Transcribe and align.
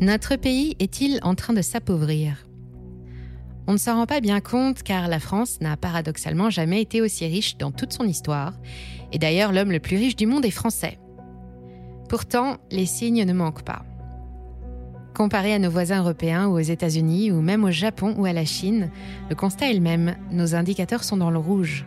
Notre 0.00 0.36
pays 0.36 0.76
est-il 0.78 1.20
en 1.22 1.34
train 1.34 1.52
de 1.52 1.60
s'appauvrir? 1.60 2.46
On 3.66 3.72
ne 3.72 3.76
s'en 3.76 3.96
rend 3.96 4.06
pas 4.06 4.22
bien 4.22 4.40
compte 4.40 4.82
car 4.82 5.08
la 5.08 5.20
France 5.20 5.60
n'a 5.60 5.76
paradoxalement 5.76 6.48
jamais 6.48 6.80
été 6.80 7.02
aussi 7.02 7.26
riche 7.26 7.58
dans 7.58 7.70
toute 7.70 7.92
son 7.92 8.04
histoire. 8.04 8.54
Et 9.12 9.18
d'ailleurs, 9.18 9.52
l'homme 9.52 9.70
le 9.70 9.78
plus 9.78 9.98
riche 9.98 10.16
du 10.16 10.24
monde 10.24 10.46
est 10.46 10.50
français. 10.50 10.98
Pourtant, 12.08 12.56
les 12.70 12.86
signes 12.86 13.26
ne 13.26 13.32
manquent 13.34 13.62
pas. 13.62 13.84
Comparé 15.14 15.52
à 15.52 15.58
nos 15.58 15.70
voisins 15.70 16.00
européens 16.00 16.46
ou 16.46 16.54
aux 16.54 16.60
États-Unis 16.60 17.30
ou 17.30 17.42
même 17.42 17.64
au 17.64 17.70
Japon 17.70 18.14
ou 18.16 18.24
à 18.24 18.32
la 18.32 18.46
Chine, 18.46 18.90
le 19.28 19.34
constat 19.34 19.70
est 19.70 19.74
le 19.74 19.80
même, 19.80 20.16
nos 20.30 20.54
indicateurs 20.54 21.04
sont 21.04 21.18
dans 21.18 21.30
le 21.30 21.38
rouge. 21.38 21.84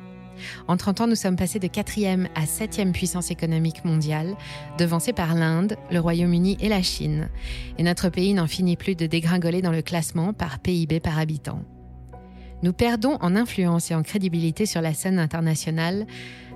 En 0.68 0.77
30 0.77 1.02
ans, 1.02 1.07
nous 1.07 1.15
sommes 1.15 1.36
passés 1.36 1.59
de 1.59 1.68
4e 1.68 2.27
à 2.36 2.45
7e 2.45 2.91
puissance 2.91 3.32
économique 3.32 3.86
mondiale, 3.86 4.36
devancés 4.77 5.13
par 5.13 5.36
l'Inde, 5.36 5.75
le 5.91 6.00
Royaume-Uni 6.00 6.57
et 6.59 6.70
la 6.70 6.82
Chine. 6.82 7.29
Et 7.77 7.83
notre 7.83 8.09
pays 8.09 8.33
n'en 8.33 8.47
finit 8.47 8.75
plus 8.75 8.96
de 8.96 9.06
dégringoler 9.06 9.61
dans 9.61 9.71
le 9.71 9.82
classement 9.82 10.33
par 10.33 10.59
PIB 10.59 11.00
par 11.00 11.18
habitant. 11.18 11.64
Nous 12.61 12.73
perdons 12.73 13.18
en 13.19 13.36
influence 13.36 13.92
et 13.92 13.96
en 13.96 14.04
crédibilité 14.04 14.65
sur 14.65 14.82
la 14.82 14.93
scène 14.93 15.19
internationale 15.19 16.06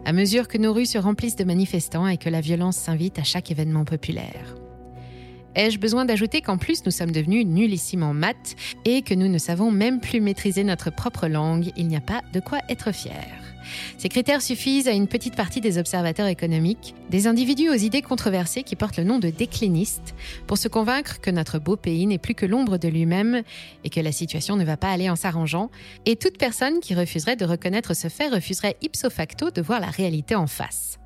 à 0.06 0.14
mesure 0.14 0.48
que 0.48 0.58
nos 0.58 0.72
rues 0.72 0.86
se 0.86 0.98
remplissent 0.98 1.36
de 1.36 1.44
manifestants 1.44 2.08
et 2.08 2.18
que 2.18 2.30
la 2.30 2.40
violence 2.40 2.78
s'invite 2.78 3.20
à 3.20 3.24
chaque 3.24 3.52
événement 3.52 3.84
populaire. 3.84 4.56
Ai-je 5.58 5.80
besoin 5.80 6.06
d'ajouter 6.06 6.42
qu'en 6.42 6.60
plus 6.60 6.86
nous 6.86 6.92
sommes 6.92 7.12
devenus 7.12 7.44
nullissimement 7.44 8.14
maths 8.14 8.56
et 8.86 9.02
que 9.02 9.16
nous 9.16 9.28
ne 9.28 9.40
savons 9.40 9.72
même 9.72 10.00
plus 10.00 10.22
maîtriser 10.22 10.64
notre 10.64 10.92
propre 10.92 11.28
langue 11.28 11.72
Il 11.76 11.88
n'y 11.88 11.96
a 11.96 12.02
pas 12.02 12.22
de 12.32 12.40
quoi 12.40 12.60
être 12.70 12.92
fier. 12.92 13.26
Ces 13.98 14.08
critères 14.08 14.44
suffisent 14.44 14.88
à 14.88 14.92
une 14.92 15.08
petite 15.08 15.36
partie 15.36 15.60
des 15.60 15.80
observateurs 15.80 16.28
économiques, 16.28 16.94
des 17.10 17.26
individus 17.26 17.70
aux 17.70 17.74
idées 17.74 18.04
controversées 18.04 18.62
qui 18.62 18.76
portent 18.76 18.98
le 18.98 19.04
nom 19.04 19.18
de 19.18 19.32
déclinistes, 19.32 20.14
pour 20.46 20.60
se 20.60 20.68
convaincre 20.68 21.20
que 21.22 21.32
notre 21.32 21.58
beau 21.58 21.76
pays 21.76 22.06
n'est 22.06 22.20
plus 22.20 22.36
que 22.36 22.46
l'ombre 22.46 22.78
de 22.78 22.88
lui-même 22.88 23.42
et 23.84 23.90
que 23.90 24.00
la 24.00 24.12
situation 24.12 24.58
ne 24.58 24.64
va 24.64 24.78
pas 24.78 24.92
aller 24.92 25.10
en 25.10 25.16
s'arrangeant, 25.16 25.72
et 26.06 26.16
toute 26.18 26.38
personne 26.38 26.80
qui 26.82 26.94
refuserait 26.94 27.36
de 27.36 27.46
reconnaître 27.46 27.96
ce 27.96 28.10
fait 28.10 28.30
refuserait 28.30 28.78
ipso 28.84 29.10
facto 29.10 29.50
de 29.50 29.62
voir 29.64 29.80
la 29.80 29.90
réalité 29.90 30.36
en 30.36 30.48
face. 30.48 30.97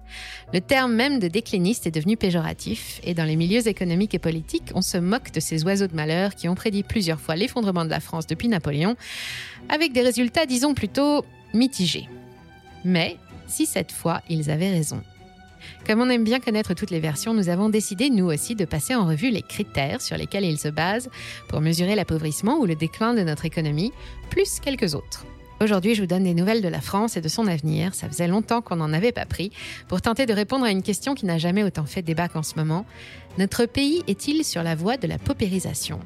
Le 0.54 0.62
terme 0.62 0.94
même 0.94 1.20
de 1.20 1.28
décliniste 1.28 1.88
est 1.88 1.92
devenu 1.92 2.18
péjoratif, 2.18 3.00
et 3.04 3.14
dans 3.14 3.24
les 3.24 3.36
milieux 3.36 3.68
économiques 3.68 4.14
et 4.14 4.20
politiques, 4.20 4.72
on 4.76 4.82
se 4.82 4.98
moque 4.98 5.32
de 5.32 5.40
ces 5.40 5.64
oiseaux 5.64 5.88
de 5.88 5.96
malheur 5.96 6.36
qui 6.36 6.50
ont 6.50 6.56
prédit 6.56 6.84
plusieurs 6.84 7.20
fois 7.20 7.36
l'effondrement 7.36 7.86
de 7.86 7.90
la 7.90 8.00
France 8.00 8.28
depuis 8.28 8.48
Napoléon, 8.48 8.96
avec 9.70 9.94
des 9.94 10.02
résultats, 10.02 10.46
disons, 10.46 10.74
plutôt 10.74 11.26
mitigés. 11.54 12.08
Mais 12.84 13.18
si 13.48 13.66
cette 13.66 13.92
fois 13.92 14.22
ils 14.30 14.50
avaient 14.50 14.72
raison. 14.72 15.02
Comme 15.86 16.02
on 16.02 16.10
aime 16.10 16.24
bien 16.24 16.40
connaître 16.40 16.74
toutes 16.74 16.92
les 16.92 17.00
versions, 17.00 17.34
nous 17.34 17.50
avons 17.50 17.70
décidé, 17.70 18.10
nous 18.10 18.26
aussi, 18.26 18.56
de 18.56 18.66
passer 18.66 18.96
en 18.96 19.06
revue 19.06 19.30
les 19.30 19.42
critères 19.42 20.02
sur 20.02 20.18
lesquels 20.18 20.46
ils 20.46 20.60
se 20.60 20.68
basent 20.68 21.10
pour 21.48 21.62
mesurer 21.62 21.96
l'appauvrissement 21.96 22.58
ou 22.58 22.66
le 22.66 22.76
déclin 22.76 23.14
de 23.14 23.22
notre 23.22 23.46
économie, 23.46 23.92
plus 24.30 24.60
quelques 24.60 24.96
autres. 24.96 25.26
Aujourd'hui, 25.62 25.94
je 25.94 26.02
vous 26.02 26.08
donne 26.08 26.24
des 26.24 26.34
nouvelles 26.34 26.64
de 26.64 26.68
la 26.68 26.82
France 26.82 27.18
et 27.18 27.22
de 27.22 27.28
son 27.28 27.46
avenir. 27.46 27.94
Ça 27.94 28.10
faisait 28.10 28.28
longtemps 28.28 28.62
qu'on 28.62 28.78
n'en 28.78 28.92
avait 28.94 29.12
pas 29.12 29.28
pris 29.28 29.52
pour 29.88 30.02
tenter 30.02 30.26
de 30.26 30.34
répondre 30.34 30.66
à 30.66 30.72
une 30.72 30.82
question 30.82 31.14
qui 31.14 31.28
n'a 31.28 31.38
jamais 31.38 31.64
autant 31.64 31.86
fait 31.86 32.02
débat 32.02 32.28
qu'en 32.28 32.42
ce 32.42 32.56
moment. 32.56 32.84
Notre 33.38 33.68
pays 33.68 34.02
est-il 34.08 34.44
sur 34.44 34.64
la 34.64 34.74
voie 34.74 34.98
de 34.98 35.06
la 35.06 35.20
paupérisation? 35.20 36.00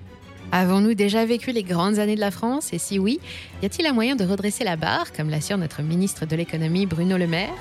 Avons-nous 0.51 0.93
déjà 0.93 1.25
vécu 1.25 1.53
les 1.53 1.63
grandes 1.63 1.99
années 1.99 2.15
de 2.15 2.19
la 2.19 2.31
France? 2.31 2.73
Et 2.73 2.79
si 2.79 2.99
oui, 2.99 3.21
y 3.63 3.65
a-t-il 3.65 3.87
un 3.87 3.93
moyen 3.93 4.17
de 4.17 4.25
redresser 4.25 4.65
la 4.65 4.75
barre, 4.75 5.13
comme 5.13 5.29
l'assure 5.29 5.57
notre 5.57 5.81
ministre 5.81 6.25
de 6.25 6.35
l'économie 6.35 6.85
Bruno 6.85 7.15
Le 7.15 7.27
Maire? 7.27 7.53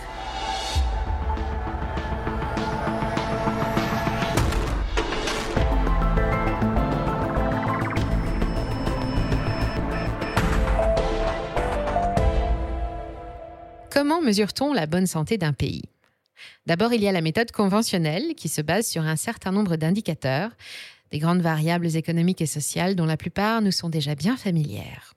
Comment 13.94 14.20
mesure-t-on 14.20 14.72
la 14.72 14.86
bonne 14.86 15.06
santé 15.06 15.38
d'un 15.38 15.52
pays? 15.52 15.84
D'abord, 16.66 16.92
il 16.92 17.00
y 17.00 17.06
a 17.06 17.12
la 17.12 17.20
méthode 17.20 17.52
conventionnelle 17.52 18.34
qui 18.34 18.48
se 18.48 18.60
base 18.60 18.88
sur 18.88 19.02
un 19.02 19.14
certain 19.14 19.52
nombre 19.52 19.76
d'indicateurs, 19.76 20.50
des 21.12 21.20
grandes 21.20 21.42
variables 21.42 21.94
économiques 21.94 22.40
et 22.40 22.46
sociales 22.46 22.96
dont 22.96 23.04
la 23.04 23.16
plupart 23.16 23.62
nous 23.62 23.70
sont 23.70 23.88
déjà 23.88 24.16
bien 24.16 24.36
familières. 24.36 25.14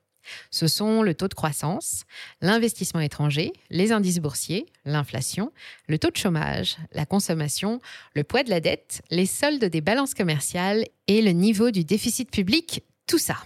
Ce 0.52 0.68
sont 0.68 1.02
le 1.02 1.16
taux 1.16 1.28
de 1.28 1.34
croissance, 1.34 2.04
l'investissement 2.40 3.00
étranger, 3.00 3.52
les 3.72 3.92
indices 3.92 4.20
boursiers, 4.20 4.68
l'inflation, 4.86 5.52
le 5.88 5.98
taux 5.98 6.12
de 6.12 6.18
chômage, 6.18 6.78
la 6.92 7.08
consommation, 7.08 7.82
le 8.14 8.24
poids 8.24 8.44
de 8.44 8.52
la 8.52 8.60
dette, 8.60 9.02
les 9.10 9.26
soldes 9.26 9.66
des 9.66 9.82
balances 9.82 10.14
commerciales 10.14 10.86
et 11.08 11.24
le 11.24 11.32
niveau 11.32 11.72
du 11.72 11.84
déficit 11.84 12.30
public, 12.30 12.84
tout 13.08 13.18
ça. 13.18 13.38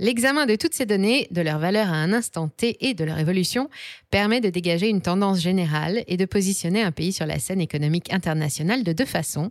L'examen 0.00 0.46
de 0.46 0.56
toutes 0.56 0.72
ces 0.72 0.86
données, 0.86 1.28
de 1.30 1.42
leur 1.42 1.58
valeur 1.58 1.88
à 1.88 1.96
un 1.96 2.14
instant 2.14 2.48
T 2.48 2.88
et 2.88 2.94
de 2.94 3.04
leur 3.04 3.18
évolution, 3.18 3.68
permet 4.10 4.40
de 4.40 4.48
dégager 4.48 4.88
une 4.88 5.02
tendance 5.02 5.42
générale 5.42 6.04
et 6.06 6.16
de 6.16 6.24
positionner 6.24 6.82
un 6.82 6.90
pays 6.90 7.12
sur 7.12 7.26
la 7.26 7.38
scène 7.38 7.60
économique 7.60 8.10
internationale 8.10 8.82
de 8.82 8.94
deux 8.94 9.04
façons, 9.04 9.50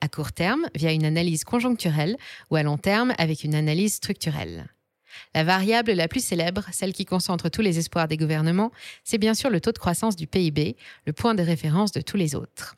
à 0.00 0.08
court 0.08 0.32
terme 0.32 0.66
via 0.74 0.90
une 0.92 1.04
analyse 1.04 1.44
conjoncturelle 1.44 2.16
ou 2.50 2.56
à 2.56 2.62
long 2.62 2.78
terme 2.78 3.12
avec 3.18 3.44
une 3.44 3.54
analyse 3.54 3.92
structurelle. 3.92 4.70
La 5.34 5.44
variable 5.44 5.92
la 5.92 6.08
plus 6.08 6.24
célèbre, 6.24 6.64
celle 6.72 6.94
qui 6.94 7.04
concentre 7.04 7.50
tous 7.50 7.60
les 7.60 7.78
espoirs 7.78 8.08
des 8.08 8.16
gouvernements, 8.16 8.72
c'est 9.04 9.18
bien 9.18 9.34
sûr 9.34 9.50
le 9.50 9.60
taux 9.60 9.72
de 9.72 9.78
croissance 9.78 10.16
du 10.16 10.26
PIB, 10.26 10.76
le 11.04 11.12
point 11.12 11.34
de 11.34 11.42
référence 11.42 11.92
de 11.92 12.00
tous 12.00 12.16
les 12.16 12.34
autres. 12.34 12.74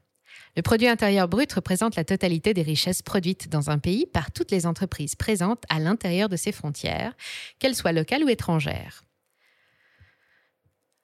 Le 0.54 0.62
produit 0.62 0.88
intérieur 0.88 1.28
brut 1.28 1.50
représente 1.52 1.96
la 1.96 2.04
totalité 2.04 2.52
des 2.52 2.62
richesses 2.62 3.00
produites 3.00 3.48
dans 3.48 3.70
un 3.70 3.78
pays 3.78 4.04
par 4.04 4.30
toutes 4.32 4.50
les 4.50 4.66
entreprises 4.66 5.14
présentes 5.14 5.64
à 5.70 5.78
l'intérieur 5.78 6.28
de 6.28 6.36
ses 6.36 6.52
frontières, 6.52 7.14
qu'elles 7.58 7.74
soient 7.74 7.92
locales 7.92 8.22
ou 8.22 8.28
étrangères. 8.28 9.04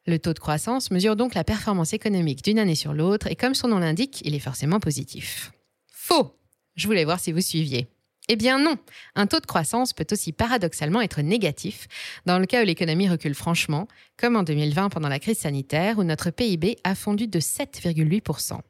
Le 0.06 0.18
taux 0.18 0.34
de 0.34 0.38
croissance 0.38 0.90
mesure 0.90 1.16
donc 1.16 1.34
la 1.34 1.44
performance 1.44 1.92
économique 1.92 2.44
d'une 2.44 2.58
année 2.58 2.74
sur 2.74 2.92
l'autre 2.92 3.26
et 3.26 3.36
comme 3.36 3.54
son 3.54 3.68
nom 3.68 3.78
l'indique, 3.78 4.20
il 4.24 4.34
est 4.34 4.38
forcément 4.38 4.80
positif. 4.80 5.52
Faux 5.86 6.34
Je 6.76 6.86
voulais 6.86 7.04
voir 7.04 7.20
si 7.20 7.32
vous 7.32 7.40
suiviez. 7.40 7.88
Eh 8.30 8.36
bien 8.36 8.58
non, 8.58 8.76
un 9.14 9.26
taux 9.26 9.40
de 9.40 9.46
croissance 9.46 9.94
peut 9.94 10.06
aussi 10.10 10.32
paradoxalement 10.32 11.00
être 11.00 11.22
négatif 11.22 11.88
dans 12.26 12.38
le 12.38 12.44
cas 12.44 12.62
où 12.62 12.66
l'économie 12.66 13.08
recule 13.08 13.34
franchement, 13.34 13.88
comme 14.18 14.36
en 14.36 14.42
2020 14.42 14.90
pendant 14.90 15.08
la 15.08 15.18
crise 15.18 15.38
sanitaire 15.38 15.98
où 15.98 16.04
notre 16.04 16.30
PIB 16.30 16.76
a 16.84 16.94
fondu 16.94 17.26
de 17.26 17.40
7,8%. 17.40 18.60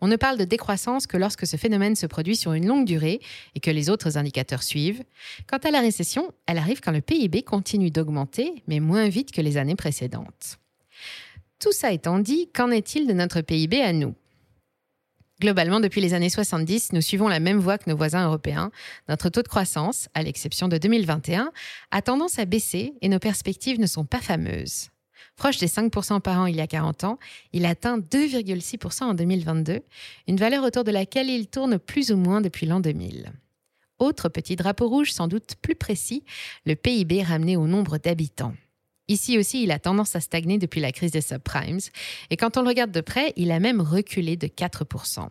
On 0.00 0.08
ne 0.08 0.16
parle 0.16 0.38
de 0.38 0.44
décroissance 0.44 1.06
que 1.06 1.16
lorsque 1.16 1.46
ce 1.46 1.56
phénomène 1.56 1.94
se 1.94 2.06
produit 2.06 2.36
sur 2.36 2.52
une 2.52 2.66
longue 2.66 2.86
durée 2.86 3.20
et 3.54 3.60
que 3.60 3.70
les 3.70 3.90
autres 3.90 4.16
indicateurs 4.16 4.62
suivent. 4.62 5.02
Quant 5.46 5.58
à 5.58 5.70
la 5.70 5.80
récession, 5.80 6.32
elle 6.46 6.58
arrive 6.58 6.80
quand 6.80 6.92
le 6.92 7.02
PIB 7.02 7.42
continue 7.42 7.90
d'augmenter, 7.90 8.62
mais 8.66 8.80
moins 8.80 9.08
vite 9.08 9.32
que 9.32 9.42
les 9.42 9.56
années 9.56 9.76
précédentes. 9.76 10.58
Tout 11.58 11.72
ça 11.72 11.92
étant 11.92 12.18
dit, 12.18 12.48
qu'en 12.54 12.70
est-il 12.70 13.06
de 13.06 13.12
notre 13.12 13.42
PIB 13.42 13.82
à 13.82 13.92
nous? 13.92 14.14
Globalement, 15.40 15.80
depuis 15.80 16.02
les 16.02 16.12
années 16.12 16.28
70, 16.28 16.92
nous 16.92 17.00
suivons 17.00 17.28
la 17.28 17.40
même 17.40 17.58
voie 17.58 17.78
que 17.78 17.88
nos 17.88 17.96
voisins 17.96 18.26
européens. 18.26 18.70
Notre 19.08 19.30
taux 19.30 19.42
de 19.42 19.48
croissance, 19.48 20.08
à 20.12 20.22
l'exception 20.22 20.68
de 20.68 20.76
2021, 20.76 21.50
a 21.90 22.02
tendance 22.02 22.38
à 22.38 22.44
baisser 22.44 22.92
et 23.00 23.08
nos 23.08 23.18
perspectives 23.18 23.80
ne 23.80 23.86
sont 23.86 24.04
pas 24.04 24.20
fameuses. 24.20 24.90
Proche 25.40 25.56
des 25.56 25.68
5% 25.68 26.20
par 26.20 26.38
an 26.40 26.44
il 26.44 26.56
y 26.56 26.60
a 26.60 26.66
40 26.66 27.04
ans, 27.04 27.18
il 27.54 27.64
atteint 27.64 27.96
2,6% 27.96 29.04
en 29.04 29.14
2022, 29.14 29.80
une 30.28 30.36
valeur 30.36 30.62
autour 30.64 30.84
de 30.84 30.90
laquelle 30.90 31.30
il 31.30 31.46
tourne 31.46 31.78
plus 31.78 32.12
ou 32.12 32.18
moins 32.18 32.42
depuis 32.42 32.66
l'an 32.66 32.78
2000. 32.78 33.32
Autre 33.98 34.28
petit 34.28 34.54
drapeau 34.54 34.86
rouge 34.86 35.12
sans 35.12 35.28
doute 35.28 35.54
plus 35.62 35.76
précis, 35.76 36.24
le 36.66 36.74
PIB 36.74 37.22
ramené 37.22 37.56
au 37.56 37.66
nombre 37.66 37.96
d'habitants. 37.96 38.52
Ici 39.08 39.38
aussi, 39.38 39.62
il 39.62 39.70
a 39.70 39.78
tendance 39.78 40.14
à 40.14 40.20
stagner 40.20 40.58
depuis 40.58 40.82
la 40.82 40.92
crise 40.92 41.12
des 41.12 41.22
subprimes, 41.22 41.80
et 42.28 42.36
quand 42.36 42.58
on 42.58 42.60
le 42.60 42.68
regarde 42.68 42.92
de 42.92 43.00
près, 43.00 43.32
il 43.36 43.50
a 43.50 43.60
même 43.60 43.80
reculé 43.80 44.36
de 44.36 44.46
4%. 44.46 45.26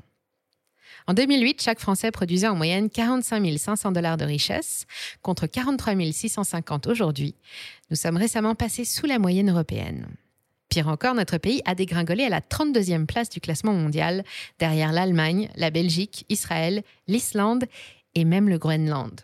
En 1.09 1.16
2008, 1.16 1.59
chaque 1.64 1.80
Français 1.80 2.12
produisait 2.12 2.50
en 2.50 2.56
moyenne 2.56 2.88
45 2.88 3.58
500 3.58 3.94
dollars 3.94 4.16
de 4.16 4.26
richesse, 4.26 4.85
contre 5.23 5.47
43 5.47 5.96
650 6.11 6.85
aujourd'hui. 6.85 7.34
Nous 7.90 7.96
sommes 7.96 8.16
récemment 8.16 8.53
passés 8.53 8.85
sous 8.85 9.08
la 9.08 9.17
moyenne 9.17 9.50
européenne. 9.50 10.06
Pire 10.70 10.88
encore, 10.88 11.16
notre 11.16 11.40
pays 11.40 11.64
a 11.66 11.73
dégringolé 11.73 12.26
à 12.26 12.29
la 12.29 12.41
32e 12.41 13.08
place 13.08 13.29
du 13.29 13.40
classement 13.41 13.73
mondial, 13.73 14.23
derrière 14.59 14.94
l'Allemagne, 14.94 15.50
la 15.56 15.72
Belgique, 15.72 16.28
Israël, 16.29 16.84
l'Islande 17.08 17.66
et 18.14 18.23
même 18.23 18.47
le 18.47 18.59
Groenland. 18.59 19.20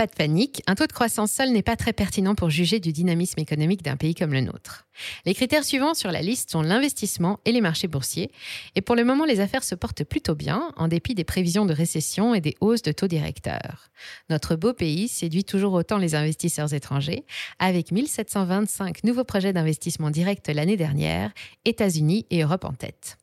Pas 0.00 0.06
de 0.06 0.14
panique, 0.14 0.62
un 0.66 0.76
taux 0.76 0.86
de 0.86 0.92
croissance 0.92 1.30
seul 1.30 1.52
n'est 1.52 1.60
pas 1.60 1.76
très 1.76 1.92
pertinent 1.92 2.34
pour 2.34 2.48
juger 2.48 2.80
du 2.80 2.90
dynamisme 2.90 3.38
économique 3.38 3.82
d'un 3.82 3.98
pays 3.98 4.14
comme 4.14 4.32
le 4.32 4.40
nôtre. 4.40 4.86
Les 5.26 5.34
critères 5.34 5.62
suivants 5.62 5.92
sur 5.92 6.10
la 6.10 6.22
liste 6.22 6.50
sont 6.50 6.62
l'investissement 6.62 7.38
et 7.44 7.52
les 7.52 7.60
marchés 7.60 7.86
boursiers, 7.86 8.30
et 8.76 8.80
pour 8.80 8.96
le 8.96 9.04
moment 9.04 9.26
les 9.26 9.40
affaires 9.40 9.62
se 9.62 9.74
portent 9.74 10.04
plutôt 10.04 10.34
bien, 10.34 10.72
en 10.78 10.88
dépit 10.88 11.14
des 11.14 11.24
prévisions 11.24 11.66
de 11.66 11.74
récession 11.74 12.34
et 12.34 12.40
des 12.40 12.56
hausses 12.62 12.80
de 12.80 12.92
taux 12.92 13.08
directeurs. 13.08 13.90
Notre 14.30 14.56
beau 14.56 14.72
pays 14.72 15.06
séduit 15.06 15.44
toujours 15.44 15.74
autant 15.74 15.98
les 15.98 16.14
investisseurs 16.14 16.72
étrangers, 16.72 17.26
avec 17.58 17.92
1725 17.92 19.04
nouveaux 19.04 19.24
projets 19.24 19.52
d'investissement 19.52 20.08
direct 20.08 20.48
l'année 20.48 20.78
dernière, 20.78 21.30
États-Unis 21.66 22.24
et 22.30 22.42
Europe 22.42 22.64
en 22.64 22.72
tête. 22.72 23.19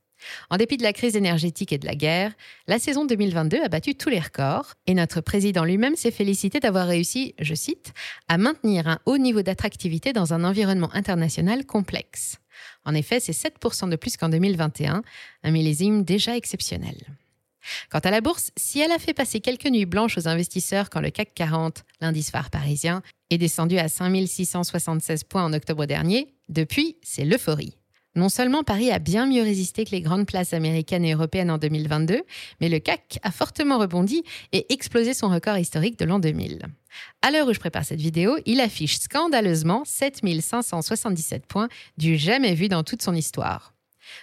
En 0.50 0.58
dépit 0.58 0.78
de 0.78 0.84
la 0.84 0.94
crise 0.94 1.16
énergétique 1.16 1.74
et 1.74 1.78
de 1.78 1.86
la 1.86 1.96
guerre, 1.96 2.34
la 2.68 2.80
saison 2.80 3.06
2022 3.06 3.62
a 3.64 3.69
battu 3.69 3.96
tous 3.96 4.10
les 4.10 4.19
records 4.19 4.74
et 4.88 4.94
notre 4.94 5.22
président 5.22 5.64
lui-même 5.64 5.96
s'est 5.96 6.12
félicité 6.12 6.60
d'avoir 6.60 6.88
réussi, 6.88 7.36
je 7.40 7.54
cite, 7.54 7.94
à 8.28 8.38
maintenir 8.38 8.88
un 8.88 9.00
haut 9.06 9.18
niveau 9.18 9.42
d'attractivité 9.42 10.14
dans 10.14 10.34
un 10.34 10.44
environnement 10.44 10.94
international 10.94 11.66
complexe. 11.66 12.38
En 12.86 12.96
effet, 12.96 13.19
c'est 13.19 13.34
7% 13.34 13.90
de 13.90 13.96
plus 13.96 14.18
qu'en 14.18 14.30
2021, 14.30 15.04
un 15.44 15.52
millésime 15.52 16.04
déjà 16.04 16.36
exceptionnel. 16.36 16.96
Quant 17.90 18.00
à 18.00 18.12
la 18.12 18.22
bourse, 18.22 18.52
si 18.56 18.80
elle 18.80 18.92
a 18.92 19.00
fait 19.00 19.14
passer 19.14 19.42
quelques 19.42 19.68
nuits 19.68 19.86
blanches 19.86 20.18
aux 20.18 20.28
investisseurs 20.28 20.90
quand 20.90 21.02
le 21.02 21.10
CAC 21.10 21.34
40, 21.34 21.84
l'indice 22.02 22.31
phare 22.31 22.50
parisien, 22.50 23.02
est 23.30 23.38
descendu 23.38 23.78
à 23.78 23.90
5676 23.90 25.25
points 25.25 25.44
en 25.44 25.54
octobre 25.54 25.86
dernier, 25.86 26.34
depuis, 26.50 26.98
c'est 27.04 27.25
l'euphorie. 27.25 27.78
Non 28.18 28.30
seulement 28.30 28.64
Paris 28.64 28.90
a 28.90 28.98
bien 28.98 29.28
mieux 29.28 29.44
résisté 29.44 29.86
que 29.86 29.92
les 29.92 30.02
grandes 30.02 30.25
places 30.25 30.54
américaines 30.54 31.06
et 31.06 31.14
européennes 31.14 31.52
en 31.52 31.60
2022, 31.60 32.24
mais 32.60 32.68
le 32.68 32.80
CAC 32.80 33.19
a 33.22 33.30
fortement 33.30 33.78
rebondi 33.78 34.24
et 34.54 34.74
explosé 34.74 35.14
son 35.14 35.30
record 35.30 35.60
historique 35.60 36.00
de 36.00 36.06
l'an 36.06 36.18
2000. 36.18 36.66
À 37.22 37.30
l'heure 37.30 37.48
où 37.48 37.54
je 37.54 37.60
prépare 37.60 37.86
cette 37.86 38.02
vidéo, 38.02 38.36
il 38.48 38.60
affiche 38.60 38.98
scandaleusement 38.98 39.84
7577 39.86 41.46
points, 41.46 41.68
du 42.00 42.18
jamais 42.18 42.56
vu 42.56 42.69
dans 42.69 42.81
toute 42.81 43.04
son 43.04 43.14
histoire. 43.14 43.75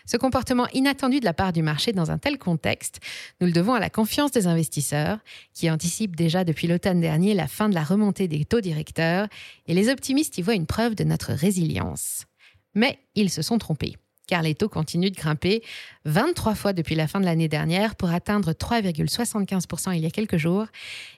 Ce 0.07 0.17
comportement 0.17 0.67
inattendu 0.73 1.21
de 1.21 1.25
la 1.25 1.35
part 1.35 1.53
du 1.53 1.63
marché 1.63 1.93
dans 1.93 2.11
un 2.11 2.19
tel 2.19 2.37
contexte, 2.37 2.99
nous 3.41 3.47
le 3.47 3.53
devons 3.53 3.75
à 3.75 3.81
la 3.81 3.91
confiance 3.91 4.33
des 4.33 4.49
investisseurs, 4.49 5.19
qui 5.53 5.71
anticipent 5.71 6.17
déjà 6.17 6.43
depuis 6.43 6.67
l'automne 6.67 7.01
dernier 7.01 7.33
la 7.33 7.47
fin 7.47 7.69
de 7.69 7.75
la 7.77 7.85
remontée 7.85 8.27
des 8.27 8.45
taux 8.45 8.61
directeurs, 8.61 9.29
et 9.69 9.75
les 9.75 9.89
optimistes 9.89 10.37
y 10.37 10.43
voient 10.43 10.55
une 10.55 10.67
preuve 10.67 10.97
de 10.97 11.05
notre 11.05 11.33
résilience. 11.33 12.27
Mais 12.75 12.99
ils 13.15 13.31
se 13.31 13.43
sont 13.43 13.59
trompés, 13.59 13.97
car 14.27 14.43
les 14.43 14.55
taux 14.55 14.69
continuent 14.69 15.11
de 15.11 15.17
grimper 15.17 15.63
23 16.05 16.55
fois 16.55 16.73
depuis 16.73 16.95
la 16.95 17.07
fin 17.07 17.21
de 17.21 17.25
l'année 17.25 17.49
dernière 17.49 17.97
pour 17.97 18.11
atteindre 18.11 18.53
3,75% 18.53 19.95
il 19.95 20.03
y 20.03 20.07
a 20.07 20.11
quelques 20.11 20.37
jours, 20.37 20.67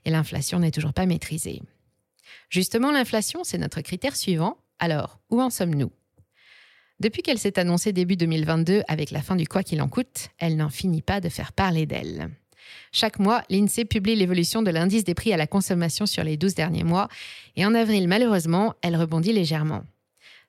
et 0.05 0.11
l'inflation 0.11 0.59
n'est 0.59 0.71
toujours 0.71 0.93
pas 0.93 1.07
maîtrisée. 1.07 1.63
Justement, 2.51 2.93
l'inflation, 2.93 3.45
c'est 3.45 3.59
notre 3.59 3.81
critère 3.81 4.17
suivant. 4.17 4.59
Alors, 4.79 5.19
où 5.31 5.41
en 5.41 5.51
sommes-nous? 5.51 5.91
Depuis 6.99 7.23
qu'elle 7.23 7.39
s'est 7.39 7.59
annoncée 7.59 7.93
début 7.93 8.17
2022 8.17 8.83
avec 8.89 9.11
la 9.11 9.21
fin 9.21 9.37
du 9.37 9.47
quoi 9.47 9.63
qu'il 9.63 9.83
en 9.83 9.89
coûte, 9.89 10.29
elle 10.39 10.57
n'en 10.57 10.71
finit 10.71 11.03
pas 11.03 11.21
de 11.21 11.29
faire 11.29 11.53
parler 11.53 11.85
d'elle. 11.85 12.31
Chaque 12.91 13.19
mois, 13.19 13.43
l'INSEE 13.51 13.85
publie 13.85 14.17
l'évolution 14.17 14.63
de 14.63 14.71
l'indice 14.71 15.05
des 15.05 15.15
prix 15.15 15.33
à 15.33 15.37
la 15.37 15.47
consommation 15.47 16.07
sur 16.07 16.25
les 16.25 16.37
12 16.37 16.55
derniers 16.55 16.85
mois, 16.85 17.09
et 17.55 17.67
en 17.67 17.75
avril, 17.75 18.09
malheureusement, 18.09 18.75
elle 18.83 18.97
rebondit 18.97 19.33
légèrement. 19.33 19.85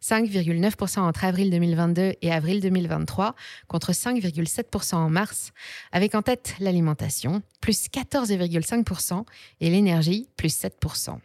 5,9% 0.03 0.99
entre 0.99 1.25
avril 1.25 1.49
2022 1.49 2.13
et 2.21 2.31
avril 2.31 2.61
2023, 2.61 3.35
contre 3.67 3.91
5,7% 3.91 4.95
en 4.95 5.09
mars, 5.09 5.51
avec 5.91 6.15
en 6.15 6.21
tête 6.21 6.55
l'alimentation, 6.59 7.41
plus 7.61 7.87
14,5%, 7.89 9.25
et 9.61 9.69
l'énergie, 9.69 10.29
plus 10.37 10.55
7%. 10.55 11.19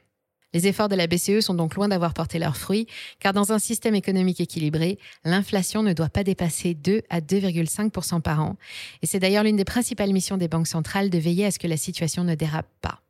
Les 0.55 0.67
efforts 0.67 0.89
de 0.89 0.97
la 0.97 1.07
BCE 1.07 1.41
sont 1.41 1.55
donc 1.55 1.75
loin 1.75 1.89
d'avoir 1.89 2.13
porté 2.13 2.39
leurs 2.39 2.57
fruits, 2.57 2.87
car 3.21 3.33
dans 3.33 3.53
un 3.53 3.59
système 3.59 3.95
économique 3.95 4.41
équilibré, 4.41 4.99
l'inflation 5.25 5.83
ne 5.83 5.93
doit 5.93 6.11
pas 6.11 6.25
dépasser 6.25 6.75
2 6.75 7.03
à 7.09 7.21
2,5% 7.21 8.21
par 8.21 8.41
an. 8.43 8.57
Et 9.01 9.07
c'est 9.07 9.19
d'ailleurs 9.19 9.45
l'une 9.45 9.57
des 9.57 9.65
principales 9.65 10.13
missions 10.13 10.37
des 10.37 10.49
banques 10.49 10.67
centrales 10.67 11.09
de 11.09 11.19
veiller 11.19 11.47
à 11.47 11.51
ce 11.51 11.59
que 11.59 11.67
la 11.67 11.79
situation 11.79 12.25
ne 12.25 12.35
dérape 12.35 12.69
pas. 12.83 13.01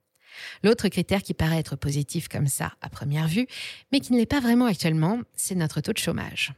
L'autre 0.63 0.89
critère 0.89 1.23
qui 1.23 1.35
paraît 1.35 1.59
être 1.59 1.77
positif 1.77 2.29
comme 2.29 2.47
ça 2.47 2.73
à 2.81 2.89
première 2.89 3.29
vue, 3.29 3.47
mais 3.93 4.01
qui 4.01 4.13
ne 4.13 4.19
l'est 4.19 4.27
pas 4.27 4.41
vraiment 4.41 4.67
actuellement, 4.67 5.21
c'est 5.35 5.55
notre 5.55 5.81
taux 5.81 5.93
de 5.93 5.99
chômage. 5.99 6.53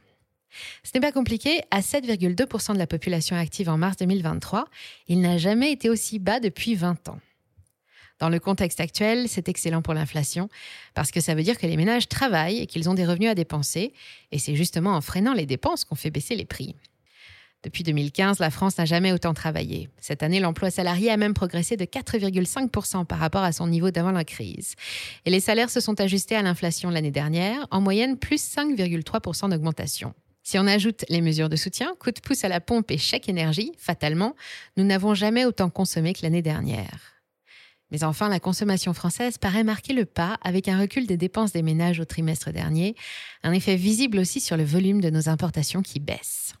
Ce 0.83 0.91
n'est 0.93 1.01
pas 1.01 1.11
compliqué, 1.11 1.61
à 1.71 1.81
7,2% 1.81 2.73
de 2.73 2.77
la 2.77 2.87
population 2.87 3.35
active 3.35 3.69
en 3.69 3.77
mars 3.77 3.97
2023, 3.97 4.65
il 5.07 5.21
n'a 5.21 5.37
jamais 5.37 5.71
été 5.71 5.89
aussi 5.89 6.19
bas 6.19 6.39
depuis 6.39 6.75
20 6.75 7.09
ans. 7.09 7.19
Dans 8.19 8.29
le 8.29 8.39
contexte 8.39 8.79
actuel, 8.79 9.27
c'est 9.27 9.49
excellent 9.49 9.81
pour 9.81 9.93
l'inflation 9.93 10.47
parce 10.93 11.11
que 11.11 11.19
ça 11.19 11.35
veut 11.35 11.43
dire 11.43 11.57
que 11.57 11.67
les 11.67 11.75
ménages 11.75 12.07
travaillent 12.07 12.59
et 12.59 12.65
qu'ils 12.65 12.89
ont 12.89 12.93
des 12.93 13.05
revenus 13.05 13.29
à 13.29 13.35
dépenser. 13.35 13.93
Et 14.31 14.39
c'est 14.39 14.55
justement 14.55 14.95
en 14.95 15.01
freinant 15.01 15.33
les 15.33 15.45
dépenses 15.45 15.83
qu'on 15.83 15.95
fait 15.95 16.11
baisser 16.11 16.35
les 16.35 16.45
prix. 16.45 16.75
Depuis 17.65 17.83
2015, 17.83 18.37
la 18.37 18.51
France 18.51 18.77
n'a 18.77 18.85
jamais 18.85 19.11
autant 19.11 19.33
travaillé. 19.33 19.89
Cette 19.99 20.21
année, 20.21 20.39
l'emploi 20.39 20.69
salarié 20.69 21.09
a 21.09 21.17
même 21.17 21.33
progressé 21.33 21.75
de 21.77 21.85
4,5% 21.85 23.05
par 23.05 23.17
rapport 23.17 23.41
à 23.41 23.51
son 23.51 23.65
niveau 23.65 23.89
d'avant 23.89 24.11
la 24.11 24.23
crise. 24.23 24.75
Et 25.25 25.31
les 25.31 25.39
salaires 25.39 25.71
se 25.71 25.79
sont 25.79 25.99
ajustés 25.99 26.35
à 26.35 26.43
l'inflation 26.43 26.91
l'année 26.91 27.09
dernière, 27.09 27.65
en 27.71 27.81
moyenne 27.81 28.17
plus 28.17 28.55
5,3% 28.55 29.49
d'augmentation. 29.49 30.13
Si 30.43 30.59
on 30.59 30.67
ajoute 30.67 31.05
les 31.09 31.21
mesures 31.21 31.49
de 31.49 31.55
soutien, 31.55 31.95
coup 31.99 32.11
de 32.11 32.19
pouce 32.19 32.43
à 32.43 32.49
la 32.49 32.61
pompe 32.61 32.91
et 32.91 32.99
chèque 32.99 33.29
énergie, 33.29 33.71
fatalement, 33.79 34.35
nous 34.77 34.83
n'avons 34.83 35.15
jamais 35.15 35.43
autant 35.43 35.71
consommé 35.71 36.13
que 36.13 36.19
l'année 36.21 36.43
dernière. 36.43 37.15
Mais 37.89 38.03
enfin, 38.03 38.29
la 38.29 38.39
consommation 38.39 38.93
française 38.93 39.39
paraît 39.39 39.63
marquer 39.63 39.93
le 39.93 40.05
pas 40.05 40.37
avec 40.43 40.67
un 40.67 40.79
recul 40.79 41.07
des 41.07 41.17
dépenses 41.17 41.51
des 41.51 41.63
ménages 41.63 41.99
au 41.99 42.05
trimestre 42.05 42.51
dernier, 42.51 42.95
un 43.41 43.53
effet 43.53 43.75
visible 43.75 44.19
aussi 44.19 44.39
sur 44.39 44.55
le 44.55 44.63
volume 44.63 45.01
de 45.01 45.09
nos 45.09 45.29
importations 45.29 45.81
qui 45.81 45.99
baisse. 45.99 46.53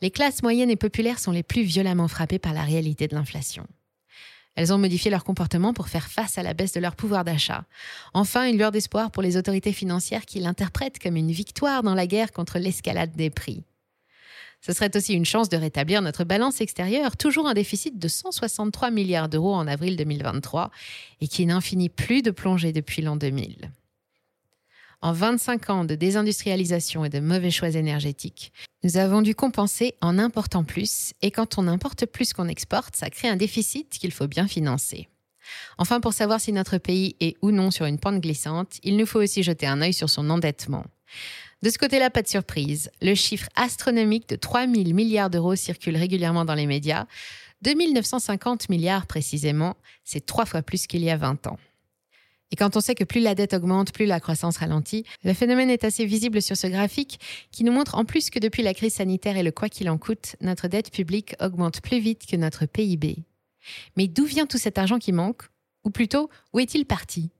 Les 0.00 0.10
classes 0.10 0.42
moyennes 0.42 0.70
et 0.70 0.76
populaires 0.76 1.18
sont 1.18 1.32
les 1.32 1.42
plus 1.42 1.62
violemment 1.62 2.08
frappées 2.08 2.38
par 2.38 2.52
la 2.52 2.62
réalité 2.62 3.08
de 3.08 3.14
l'inflation. 3.14 3.66
Elles 4.54 4.72
ont 4.72 4.78
modifié 4.78 5.10
leur 5.10 5.24
comportement 5.24 5.72
pour 5.72 5.88
faire 5.88 6.08
face 6.08 6.36
à 6.36 6.42
la 6.42 6.52
baisse 6.52 6.72
de 6.72 6.80
leur 6.80 6.94
pouvoir 6.94 7.24
d'achat. 7.24 7.64
Enfin, 8.12 8.46
une 8.46 8.58
lueur 8.58 8.70
d'espoir 8.70 9.10
pour 9.10 9.22
les 9.22 9.36
autorités 9.36 9.72
financières 9.72 10.26
qui 10.26 10.40
l'interprètent 10.40 10.98
comme 10.98 11.16
une 11.16 11.30
victoire 11.30 11.82
dans 11.82 11.94
la 11.94 12.06
guerre 12.06 12.32
contre 12.32 12.58
l'escalade 12.58 13.12
des 13.16 13.30
prix. 13.30 13.64
Ce 14.60 14.72
serait 14.72 14.96
aussi 14.96 15.14
une 15.14 15.24
chance 15.24 15.48
de 15.48 15.56
rétablir 15.56 16.02
notre 16.02 16.22
balance 16.22 16.60
extérieure, 16.60 17.16
toujours 17.16 17.48
un 17.48 17.54
déficit 17.54 17.98
de 17.98 18.06
163 18.06 18.90
milliards 18.90 19.28
d'euros 19.28 19.54
en 19.54 19.66
avril 19.66 19.96
2023 19.96 20.70
et 21.20 21.28
qui 21.28 21.46
n'en 21.46 21.60
finit 21.60 21.88
plus 21.88 22.22
de 22.22 22.30
plonger 22.30 22.72
depuis 22.72 23.02
l'an 23.02 23.16
2000. 23.16 23.72
En 25.04 25.12
25 25.12 25.70
ans 25.70 25.84
de 25.84 25.96
désindustrialisation 25.96 27.04
et 27.04 27.08
de 27.08 27.18
mauvais 27.18 27.50
choix 27.50 27.70
énergétiques, 27.70 28.52
nous 28.84 28.96
avons 28.96 29.20
dû 29.20 29.34
compenser 29.34 29.96
en 30.00 30.16
important 30.16 30.62
plus, 30.62 31.12
et 31.22 31.32
quand 31.32 31.58
on 31.58 31.66
importe 31.66 32.06
plus 32.06 32.32
qu'on 32.32 32.46
exporte, 32.46 32.94
ça 32.94 33.10
crée 33.10 33.28
un 33.28 33.34
déficit 33.34 33.88
qu'il 33.90 34.12
faut 34.12 34.28
bien 34.28 34.46
financer. 34.46 35.08
Enfin, 35.76 36.00
pour 36.00 36.12
savoir 36.12 36.40
si 36.40 36.52
notre 36.52 36.78
pays 36.78 37.16
est 37.18 37.36
ou 37.42 37.50
non 37.50 37.72
sur 37.72 37.86
une 37.86 37.98
pente 37.98 38.20
glissante, 38.20 38.78
il 38.84 38.96
nous 38.96 39.06
faut 39.06 39.20
aussi 39.20 39.42
jeter 39.42 39.66
un 39.66 39.82
œil 39.82 39.92
sur 39.92 40.08
son 40.08 40.30
endettement. 40.30 40.84
De 41.62 41.70
ce 41.70 41.78
côté-là, 41.78 42.08
pas 42.08 42.22
de 42.22 42.28
surprise. 42.28 42.88
Le 43.00 43.16
chiffre 43.16 43.48
astronomique 43.56 44.28
de 44.28 44.36
3 44.36 44.68
000 44.68 44.92
milliards 44.94 45.30
d'euros 45.30 45.56
circule 45.56 45.96
régulièrement 45.96 46.44
dans 46.44 46.54
les 46.54 46.66
médias. 46.66 47.06
2950 47.62 48.68
milliards 48.68 49.06
précisément, 49.06 49.76
c'est 50.04 50.24
trois 50.24 50.46
fois 50.46 50.62
plus 50.62 50.86
qu'il 50.86 51.02
y 51.02 51.10
a 51.10 51.16
20 51.16 51.48
ans. 51.48 51.58
Et 52.52 52.56
quand 52.56 52.76
on 52.76 52.80
sait 52.80 52.94
que 52.94 53.02
plus 53.02 53.20
la 53.20 53.34
dette 53.34 53.54
augmente, 53.54 53.92
plus 53.92 54.04
la 54.04 54.20
croissance 54.20 54.58
ralentit, 54.58 55.04
le 55.24 55.32
phénomène 55.32 55.70
est 55.70 55.84
assez 55.84 56.04
visible 56.04 56.42
sur 56.42 56.56
ce 56.56 56.66
graphique 56.66 57.18
qui 57.50 57.64
nous 57.64 57.72
montre 57.72 57.96
en 57.96 58.04
plus 58.04 58.28
que 58.28 58.38
depuis 58.38 58.62
la 58.62 58.74
crise 58.74 58.94
sanitaire 58.94 59.38
et 59.38 59.42
le 59.42 59.50
quoi 59.50 59.70
qu'il 59.70 59.88
en 59.88 59.96
coûte, 59.96 60.36
notre 60.42 60.68
dette 60.68 60.92
publique 60.92 61.34
augmente 61.40 61.80
plus 61.80 61.98
vite 61.98 62.26
que 62.26 62.36
notre 62.36 62.66
PIB. 62.66 63.24
Mais 63.96 64.06
d'où 64.06 64.26
vient 64.26 64.46
tout 64.46 64.58
cet 64.58 64.76
argent 64.76 64.98
qui 64.98 65.12
manque? 65.12 65.44
Ou 65.84 65.90
plutôt, 65.90 66.28
où 66.52 66.60
est-il 66.60 66.84
parti? 66.84 67.30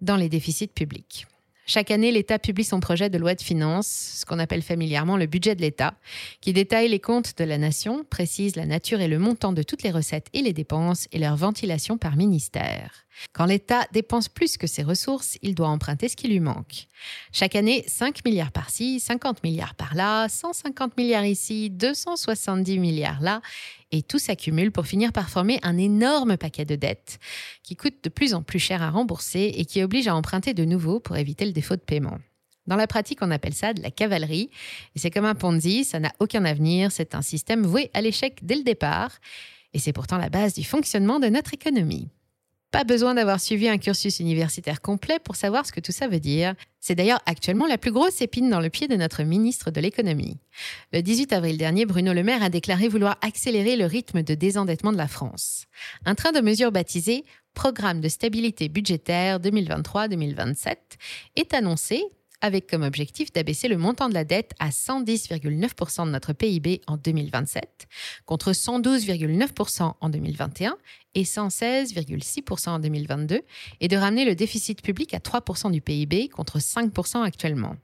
Dans 0.00 0.16
les 0.16 0.30
déficits 0.30 0.68
publics. 0.68 1.26
Chaque 1.72 1.92
année, 1.92 2.10
l'État 2.10 2.40
publie 2.40 2.64
son 2.64 2.80
projet 2.80 3.10
de 3.10 3.16
loi 3.16 3.36
de 3.36 3.40
finances, 3.40 4.16
ce 4.16 4.26
qu'on 4.26 4.40
appelle 4.40 4.60
familièrement 4.60 5.16
le 5.16 5.26
budget 5.26 5.54
de 5.54 5.60
l'État, 5.60 5.94
qui 6.40 6.52
détaille 6.52 6.88
les 6.88 6.98
comptes 6.98 7.38
de 7.38 7.44
la 7.44 7.58
nation, 7.58 8.02
précise 8.10 8.56
la 8.56 8.66
nature 8.66 9.00
et 9.00 9.06
le 9.06 9.20
montant 9.20 9.52
de 9.52 9.62
toutes 9.62 9.84
les 9.84 9.92
recettes 9.92 10.26
et 10.32 10.42
les 10.42 10.52
dépenses 10.52 11.06
et 11.12 11.20
leur 11.20 11.36
ventilation 11.36 11.96
par 11.96 12.16
ministère. 12.16 13.06
Quand 13.32 13.44
l'État 13.44 13.86
dépense 13.92 14.28
plus 14.28 14.56
que 14.56 14.66
ses 14.66 14.82
ressources, 14.82 15.38
il 15.42 15.54
doit 15.54 15.68
emprunter 15.68 16.08
ce 16.08 16.16
qui 16.16 16.26
lui 16.26 16.40
manque. 16.40 16.88
Chaque 17.30 17.54
année, 17.54 17.84
5 17.86 18.24
milliards 18.24 18.50
par-ci, 18.50 18.98
50 18.98 19.44
milliards 19.44 19.76
par-là, 19.76 20.28
150 20.28 20.96
milliards 20.96 21.24
ici, 21.24 21.70
270 21.70 22.80
milliards 22.80 23.20
là, 23.20 23.42
et 23.92 24.02
tout 24.02 24.18
s'accumule 24.18 24.72
pour 24.72 24.86
finir 24.86 25.12
par 25.12 25.30
former 25.30 25.58
un 25.62 25.76
énorme 25.78 26.36
paquet 26.36 26.64
de 26.64 26.76
dettes 26.76 27.18
qui 27.62 27.76
coûte 27.76 28.02
de 28.02 28.08
plus 28.08 28.34
en 28.34 28.42
plus 28.42 28.58
cher 28.58 28.82
à 28.82 28.90
rembourser 28.90 29.52
et 29.56 29.64
qui 29.64 29.82
oblige 29.82 30.08
à 30.08 30.14
emprunter 30.14 30.54
de 30.54 30.64
nouveau 30.64 31.00
pour 31.00 31.16
éviter 31.16 31.44
le 31.44 31.52
défaut 31.52 31.76
de 31.76 31.80
paiement. 31.80 32.18
Dans 32.66 32.76
la 32.76 32.86
pratique, 32.86 33.18
on 33.22 33.30
appelle 33.30 33.54
ça 33.54 33.72
de 33.72 33.82
la 33.82 33.90
cavalerie. 33.90 34.50
Et 34.94 34.98
c'est 34.98 35.10
comme 35.10 35.24
un 35.24 35.34
Ponzi, 35.34 35.84
ça 35.84 35.98
n'a 35.98 36.12
aucun 36.20 36.44
avenir, 36.44 36.92
c'est 36.92 37.14
un 37.14 37.22
système 37.22 37.66
voué 37.66 37.90
à 37.94 38.00
l'échec 38.00 38.38
dès 38.42 38.54
le 38.56 38.62
départ. 38.62 39.18
Et 39.72 39.78
c'est 39.78 39.92
pourtant 39.92 40.18
la 40.18 40.28
base 40.28 40.54
du 40.54 40.64
fonctionnement 40.64 41.18
de 41.18 41.28
notre 41.28 41.54
économie. 41.54 42.08
Pas 42.70 42.84
besoin 42.84 43.14
d'avoir 43.14 43.40
suivi 43.40 43.68
un 43.68 43.78
cursus 43.78 44.20
universitaire 44.20 44.80
complet 44.80 45.18
pour 45.18 45.34
savoir 45.34 45.66
ce 45.66 45.72
que 45.72 45.80
tout 45.80 45.90
ça 45.90 46.06
veut 46.06 46.20
dire. 46.20 46.54
C'est 46.78 46.94
d'ailleurs 46.94 47.20
actuellement 47.26 47.66
la 47.66 47.78
plus 47.78 47.90
grosse 47.90 48.22
épine 48.22 48.48
dans 48.48 48.60
le 48.60 48.70
pied 48.70 48.86
de 48.86 48.94
notre 48.94 49.24
ministre 49.24 49.72
de 49.72 49.80
l'économie. 49.80 50.38
Le 50.92 51.02
18 51.02 51.32
avril 51.32 51.58
dernier, 51.58 51.84
Bruno 51.84 52.12
Le 52.12 52.22
Maire 52.22 52.44
a 52.44 52.48
déclaré 52.48 52.86
vouloir 52.86 53.18
accélérer 53.22 53.76
le 53.76 53.86
rythme 53.86 54.22
de 54.22 54.34
désendettement 54.34 54.92
de 54.92 54.98
la 54.98 55.08
France. 55.08 55.64
Un 56.04 56.14
train 56.14 56.30
de 56.30 56.40
mesures 56.40 56.70
baptisé 56.70 57.24
Programme 57.54 58.00
de 58.00 58.08
stabilité 58.08 58.68
budgétaire 58.68 59.40
2023-2027 59.40 60.76
est 61.34 61.52
annoncé 61.52 62.04
avec 62.40 62.66
comme 62.66 62.82
objectif 62.82 63.32
d'abaisser 63.32 63.68
le 63.68 63.76
montant 63.76 64.08
de 64.08 64.14
la 64.14 64.24
dette 64.24 64.52
à 64.58 64.70
110,9% 64.70 66.06
de 66.06 66.10
notre 66.10 66.32
PIB 66.32 66.80
en 66.86 66.96
2027, 66.96 67.86
contre 68.24 68.52
112,9% 68.52 69.94
en 70.00 70.08
2021 70.08 70.76
et 71.14 71.22
116,6% 71.22 72.68
en 72.68 72.78
2022, 72.78 73.40
et 73.80 73.88
de 73.88 73.96
ramener 73.96 74.24
le 74.24 74.34
déficit 74.34 74.82
public 74.82 75.14
à 75.14 75.18
3% 75.18 75.70
du 75.70 75.80
PIB 75.80 76.28
contre 76.28 76.58
5% 76.58 77.22
actuellement. 77.22 77.76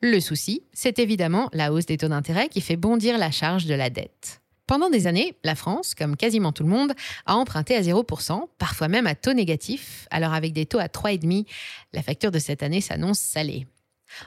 Le 0.00 0.18
souci, 0.18 0.64
c'est 0.72 0.98
évidemment 0.98 1.48
la 1.52 1.72
hausse 1.72 1.86
des 1.86 1.96
taux 1.96 2.08
d'intérêt 2.08 2.48
qui 2.48 2.60
fait 2.60 2.76
bondir 2.76 3.18
la 3.18 3.30
charge 3.30 3.66
de 3.66 3.74
la 3.74 3.88
dette. 3.88 4.42
Pendant 4.66 4.90
des 4.90 5.06
années, 5.06 5.36
la 5.44 5.54
France, 5.54 5.94
comme 5.94 6.16
quasiment 6.16 6.52
tout 6.52 6.62
le 6.62 6.68
monde, 6.70 6.92
a 7.26 7.36
emprunté 7.36 7.76
à 7.76 7.82
0%, 7.82 8.48
parfois 8.58 8.88
même 8.88 9.06
à 9.06 9.14
taux 9.14 9.32
négatif. 9.32 10.06
Alors 10.10 10.32
avec 10.32 10.52
des 10.52 10.66
taux 10.66 10.78
à 10.78 10.86
3,5, 10.86 11.46
la 11.92 12.02
facture 12.02 12.30
de 12.30 12.38
cette 12.38 12.62
année 12.62 12.80
s'annonce 12.80 13.18
salée. 13.18 13.66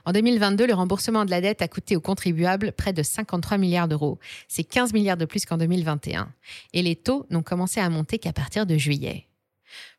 En 0.05 0.11
2022, 0.11 0.67
le 0.67 0.73
remboursement 0.73 1.25
de 1.25 1.31
la 1.31 1.41
dette 1.41 1.61
a 1.61 1.67
coûté 1.67 1.95
aux 1.95 2.01
contribuables 2.01 2.71
près 2.71 2.93
de 2.93 3.03
53 3.03 3.57
milliards 3.57 3.87
d'euros. 3.87 4.19
C'est 4.47 4.63
15 4.63 4.93
milliards 4.93 5.17
de 5.17 5.25
plus 5.25 5.45
qu'en 5.45 5.57
2021. 5.57 6.31
Et 6.73 6.81
les 6.81 6.95
taux 6.95 7.25
n'ont 7.29 7.43
commencé 7.43 7.79
à 7.79 7.89
monter 7.89 8.19
qu'à 8.19 8.33
partir 8.33 8.65
de 8.65 8.77
juillet. 8.77 9.27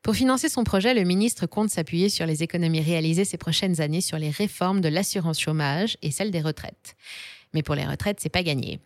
Pour 0.03 0.15
financer 0.15 0.49
son 0.49 0.65
projet, 0.65 0.95
le 0.95 1.05
ministre 1.05 1.47
compte 1.47 1.71
s'appuyer 1.71 2.09
sur 2.09 2.27
les 2.27 2.43
économies 2.43 2.81
réalisées 2.81 3.25
ces 3.25 3.39
prochaines 3.39 3.81
années 3.81 4.01
sur 4.01 4.19
les 4.19 4.31
réformes 4.31 4.81
de 4.81 4.89
l'assurance 4.89 5.41
chômage 5.41 5.99
et 6.03 6.11
celle 6.11 6.31
des 6.31 6.41
retraites. 6.41 6.97
Mais 7.53 7.63
pour 7.63 7.75
les 7.75 7.85
retraites, 7.87 8.21
c'est 8.21 8.29
pas 8.29 8.43
gagné. 8.43 8.81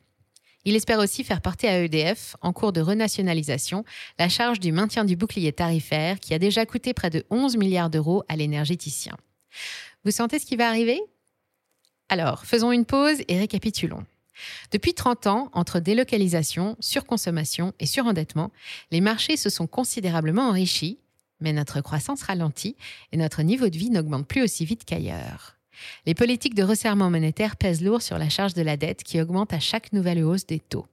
Il 0.65 0.77
espère 0.77 0.99
aussi 0.99 1.25
faire 1.25 1.41
porter 1.41 1.69
à 1.69 1.83
EDF, 1.83 2.37
en 2.43 2.53
cours 2.53 2.73
de 2.73 2.83
renationalisation, 2.83 3.85
la 4.19 4.29
charge 4.29 4.61
du 4.61 4.73
maintien 4.73 5.05
du 5.05 5.17
bouclier 5.17 5.53
tarifaire 5.53 6.21
qui 6.21 6.35
a 6.35 6.39
déjà 6.39 6.67
coûté 6.67 6.93
près 6.93 7.09
de 7.09 7.25
11 7.31 7.57
milliards 7.57 7.89
d'euros 7.89 8.25
à 8.29 8.37
l'énergéticien. 8.37 9.17
Vous 10.05 10.11
sentez 10.11 10.39
ce 10.39 10.47
qui 10.47 10.57
va 10.57 10.69
arriver? 10.69 11.01
Alors, 12.09 12.45
faisons 12.45 12.73
une 12.73 12.85
pause 12.85 13.19
et 13.29 13.39
récapitulons. 13.39 14.05
Depuis 14.71 14.95
30 14.95 15.27
ans, 15.27 15.51
entre 15.53 15.81
délocalisation, 15.81 16.77
surconsommation 16.81 17.73
et 17.79 17.87
surendettement, 17.87 18.51
les 18.91 19.01
marchés 19.01 19.37
se 19.37 19.51
sont 19.51 19.67
considérablement 19.67 20.49
enrichis, 20.49 20.99
mais 21.41 21.53
notre 21.53 21.81
croissance 21.81 22.23
ralentit 22.23 22.77
et 23.13 23.17
notre 23.17 23.43
niveau 23.43 23.69
de 23.69 23.79
vie 23.79 23.91
n'augmente 23.91 24.27
plus 24.27 24.43
aussi 24.43 24.65
vite 24.65 24.85
qu'ailleurs. 24.85 25.57
Les 26.07 26.15
politiques 26.15 26.55
de 26.55 26.63
resserrement 26.63 27.11
monétaire 27.11 27.57
pèsent 27.57 27.83
lourd 27.83 28.03
sur 28.03 28.19
la 28.19 28.29
charge 28.29 28.55
de 28.55 28.63
la 28.63 28.77
dette 28.77 29.03
qui 29.03 29.21
augmente 29.21 29.53
à 29.53 29.61
chaque 29.61 29.93
nouvelle 29.93 30.23
hausse 30.23 30.47
des 30.47 30.61
taux. 30.61 30.87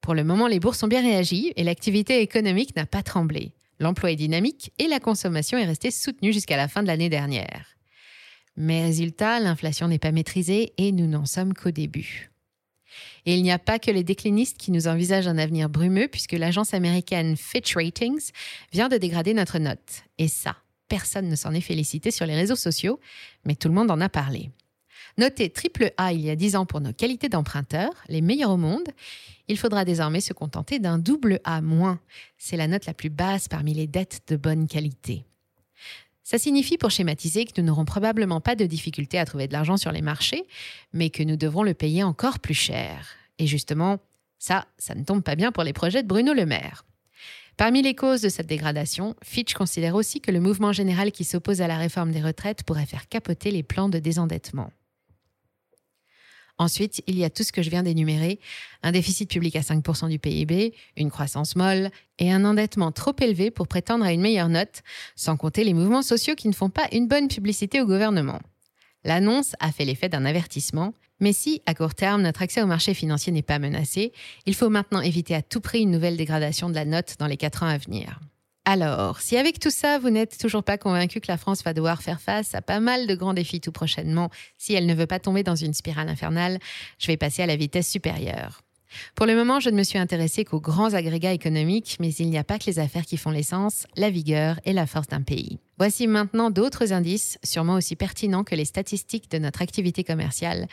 Pour 0.00 0.14
le 0.14 0.24
moment, 0.24 0.46
les 0.46 0.60
bourses 0.60 0.82
ont 0.82 0.88
bien 0.88 1.02
réagi 1.02 1.52
et 1.56 1.64
l'activité 1.64 2.20
économique 2.20 2.74
n'a 2.76 2.86
pas 2.86 3.02
tremblé. 3.02 3.52
L'emploi 3.80 4.12
est 4.12 4.16
dynamique 4.16 4.72
et 4.78 4.86
la 4.86 5.00
consommation 5.00 5.58
est 5.58 5.64
restée 5.64 5.90
soutenue 5.90 6.32
jusqu'à 6.32 6.58
la 6.58 6.68
fin 6.68 6.82
de 6.82 6.86
l'année 6.86 7.08
dernière. 7.08 7.76
Mais 8.56 8.82
résultat, 8.82 9.40
l'inflation 9.40 9.88
n'est 9.88 9.98
pas 9.98 10.12
maîtrisée 10.12 10.74
et 10.76 10.92
nous 10.92 11.06
n'en 11.06 11.24
sommes 11.24 11.54
qu'au 11.54 11.70
début. 11.70 12.30
Et 13.24 13.34
il 13.36 13.42
n'y 13.42 13.52
a 13.52 13.58
pas 13.58 13.78
que 13.78 13.90
les 13.90 14.04
déclinistes 14.04 14.58
qui 14.58 14.70
nous 14.70 14.86
envisagent 14.86 15.28
un 15.28 15.38
avenir 15.38 15.70
brumeux 15.70 16.08
puisque 16.08 16.32
l'agence 16.32 16.74
américaine 16.74 17.36
Fitch 17.36 17.74
Ratings 17.74 18.30
vient 18.72 18.88
de 18.88 18.98
dégrader 18.98 19.32
notre 19.32 19.58
note. 19.58 20.02
Et 20.18 20.28
ça, 20.28 20.56
personne 20.88 21.28
ne 21.28 21.36
s'en 21.36 21.52
est 21.52 21.60
félicité 21.62 22.10
sur 22.10 22.26
les 22.26 22.34
réseaux 22.34 22.56
sociaux, 22.56 23.00
mais 23.46 23.54
tout 23.54 23.68
le 23.68 23.74
monde 23.74 23.90
en 23.90 24.00
a 24.00 24.10
parlé. 24.10 24.50
Noté 25.20 25.50
triple 25.50 25.92
A 25.98 26.14
il 26.14 26.22
y 26.22 26.30
a 26.30 26.34
10 26.34 26.56
ans 26.56 26.64
pour 26.64 26.80
nos 26.80 26.94
qualités 26.94 27.28
d'emprunteur, 27.28 27.90
les 28.08 28.22
meilleurs 28.22 28.52
au 28.52 28.56
monde, 28.56 28.88
il 29.48 29.58
faudra 29.58 29.84
désormais 29.84 30.22
se 30.22 30.32
contenter 30.32 30.78
d'un 30.78 30.96
double 30.96 31.40
A-. 31.44 31.60
C'est 32.38 32.56
la 32.56 32.66
note 32.66 32.86
la 32.86 32.94
plus 32.94 33.10
basse 33.10 33.46
parmi 33.46 33.74
les 33.74 33.86
dettes 33.86 34.22
de 34.28 34.36
bonne 34.36 34.66
qualité. 34.66 35.26
Ça 36.22 36.38
signifie, 36.38 36.78
pour 36.78 36.90
schématiser, 36.90 37.44
que 37.44 37.60
nous 37.60 37.66
n'aurons 37.66 37.84
probablement 37.84 38.40
pas 38.40 38.56
de 38.56 38.64
difficulté 38.64 39.18
à 39.18 39.26
trouver 39.26 39.46
de 39.46 39.52
l'argent 39.52 39.76
sur 39.76 39.92
les 39.92 40.00
marchés, 40.00 40.46
mais 40.94 41.10
que 41.10 41.22
nous 41.22 41.36
devrons 41.36 41.64
le 41.64 41.74
payer 41.74 42.02
encore 42.02 42.38
plus 42.38 42.54
cher. 42.54 43.06
Et 43.38 43.46
justement, 43.46 43.98
ça, 44.38 44.64
ça 44.78 44.94
ne 44.94 45.04
tombe 45.04 45.22
pas 45.22 45.36
bien 45.36 45.52
pour 45.52 45.64
les 45.64 45.74
projets 45.74 46.02
de 46.02 46.08
Bruno 46.08 46.32
Le 46.32 46.46
Maire. 46.46 46.86
Parmi 47.58 47.82
les 47.82 47.94
causes 47.94 48.22
de 48.22 48.30
cette 48.30 48.46
dégradation, 48.46 49.14
Fitch 49.22 49.52
considère 49.52 49.96
aussi 49.96 50.22
que 50.22 50.30
le 50.30 50.40
mouvement 50.40 50.72
général 50.72 51.12
qui 51.12 51.24
s'oppose 51.24 51.60
à 51.60 51.68
la 51.68 51.76
réforme 51.76 52.10
des 52.10 52.22
retraites 52.22 52.62
pourrait 52.62 52.86
faire 52.86 53.06
capoter 53.06 53.50
les 53.50 53.62
plans 53.62 53.90
de 53.90 53.98
désendettement. 53.98 54.72
Ensuite, 56.60 57.02
il 57.06 57.18
y 57.18 57.24
a 57.24 57.30
tout 57.30 57.42
ce 57.42 57.52
que 57.52 57.62
je 57.62 57.70
viens 57.70 57.82
d'énumérer, 57.82 58.38
un 58.82 58.92
déficit 58.92 59.30
public 59.30 59.56
à 59.56 59.60
5% 59.60 60.10
du 60.10 60.18
PIB, 60.18 60.74
une 60.98 61.10
croissance 61.10 61.56
molle 61.56 61.88
et 62.18 62.30
un 62.30 62.44
endettement 62.44 62.92
trop 62.92 63.14
élevé 63.18 63.50
pour 63.50 63.66
prétendre 63.66 64.04
à 64.04 64.12
une 64.12 64.20
meilleure 64.20 64.50
note, 64.50 64.82
sans 65.16 65.38
compter 65.38 65.64
les 65.64 65.72
mouvements 65.72 66.02
sociaux 66.02 66.34
qui 66.34 66.48
ne 66.48 66.52
font 66.52 66.68
pas 66.68 66.86
une 66.92 67.08
bonne 67.08 67.28
publicité 67.28 67.80
au 67.80 67.86
gouvernement. 67.86 68.40
L'annonce 69.04 69.56
a 69.58 69.72
fait 69.72 69.86
l'effet 69.86 70.10
d'un 70.10 70.26
avertissement, 70.26 70.92
mais 71.18 71.32
si, 71.32 71.62
à 71.64 71.72
court 71.72 71.94
terme, 71.94 72.20
notre 72.20 72.42
accès 72.42 72.60
au 72.60 72.66
marché 72.66 72.92
financier 72.92 73.32
n'est 73.32 73.40
pas 73.40 73.58
menacé, 73.58 74.12
il 74.44 74.54
faut 74.54 74.68
maintenant 74.68 75.00
éviter 75.00 75.34
à 75.34 75.40
tout 75.40 75.62
prix 75.62 75.80
une 75.80 75.90
nouvelle 75.90 76.18
dégradation 76.18 76.68
de 76.68 76.74
la 76.74 76.84
note 76.84 77.14
dans 77.18 77.26
les 77.26 77.38
quatre 77.38 77.62
ans 77.62 77.68
à 77.68 77.78
venir. 77.78 78.20
Alors, 78.72 79.20
si 79.20 79.36
avec 79.36 79.58
tout 79.58 79.72
ça, 79.72 79.98
vous 79.98 80.10
n'êtes 80.10 80.38
toujours 80.38 80.62
pas 80.62 80.78
convaincu 80.78 81.18
que 81.18 81.26
la 81.26 81.36
France 81.36 81.64
va 81.64 81.74
devoir 81.74 82.02
faire 82.02 82.20
face 82.20 82.54
à 82.54 82.62
pas 82.62 82.78
mal 82.78 83.08
de 83.08 83.16
grands 83.16 83.34
défis 83.34 83.60
tout 83.60 83.72
prochainement, 83.72 84.30
si 84.58 84.74
elle 84.74 84.86
ne 84.86 84.94
veut 84.94 85.08
pas 85.08 85.18
tomber 85.18 85.42
dans 85.42 85.56
une 85.56 85.74
spirale 85.74 86.08
infernale, 86.08 86.60
je 86.96 87.08
vais 87.08 87.16
passer 87.16 87.42
à 87.42 87.46
la 87.46 87.56
vitesse 87.56 87.90
supérieure. 87.90 88.62
Pour 89.16 89.26
le 89.26 89.34
moment, 89.34 89.58
je 89.58 89.70
ne 89.70 89.76
me 89.76 89.82
suis 89.82 89.98
intéressée 89.98 90.44
qu'aux 90.44 90.60
grands 90.60 90.94
agrégats 90.94 91.32
économiques, 91.32 91.96
mais 91.98 92.10
il 92.14 92.30
n'y 92.30 92.38
a 92.38 92.44
pas 92.44 92.60
que 92.60 92.66
les 92.66 92.78
affaires 92.78 93.06
qui 93.06 93.16
font 93.16 93.32
l'essence, 93.32 93.88
la 93.96 94.08
vigueur 94.08 94.60
et 94.64 94.72
la 94.72 94.86
force 94.86 95.08
d'un 95.08 95.22
pays. 95.22 95.58
Voici 95.76 96.06
maintenant 96.06 96.50
d'autres 96.50 96.92
indices, 96.92 97.38
sûrement 97.42 97.74
aussi 97.74 97.96
pertinents 97.96 98.44
que 98.44 98.54
les 98.54 98.64
statistiques 98.64 99.30
de 99.32 99.38
notre 99.38 99.62
activité 99.62 100.04
commerciale, 100.04 100.68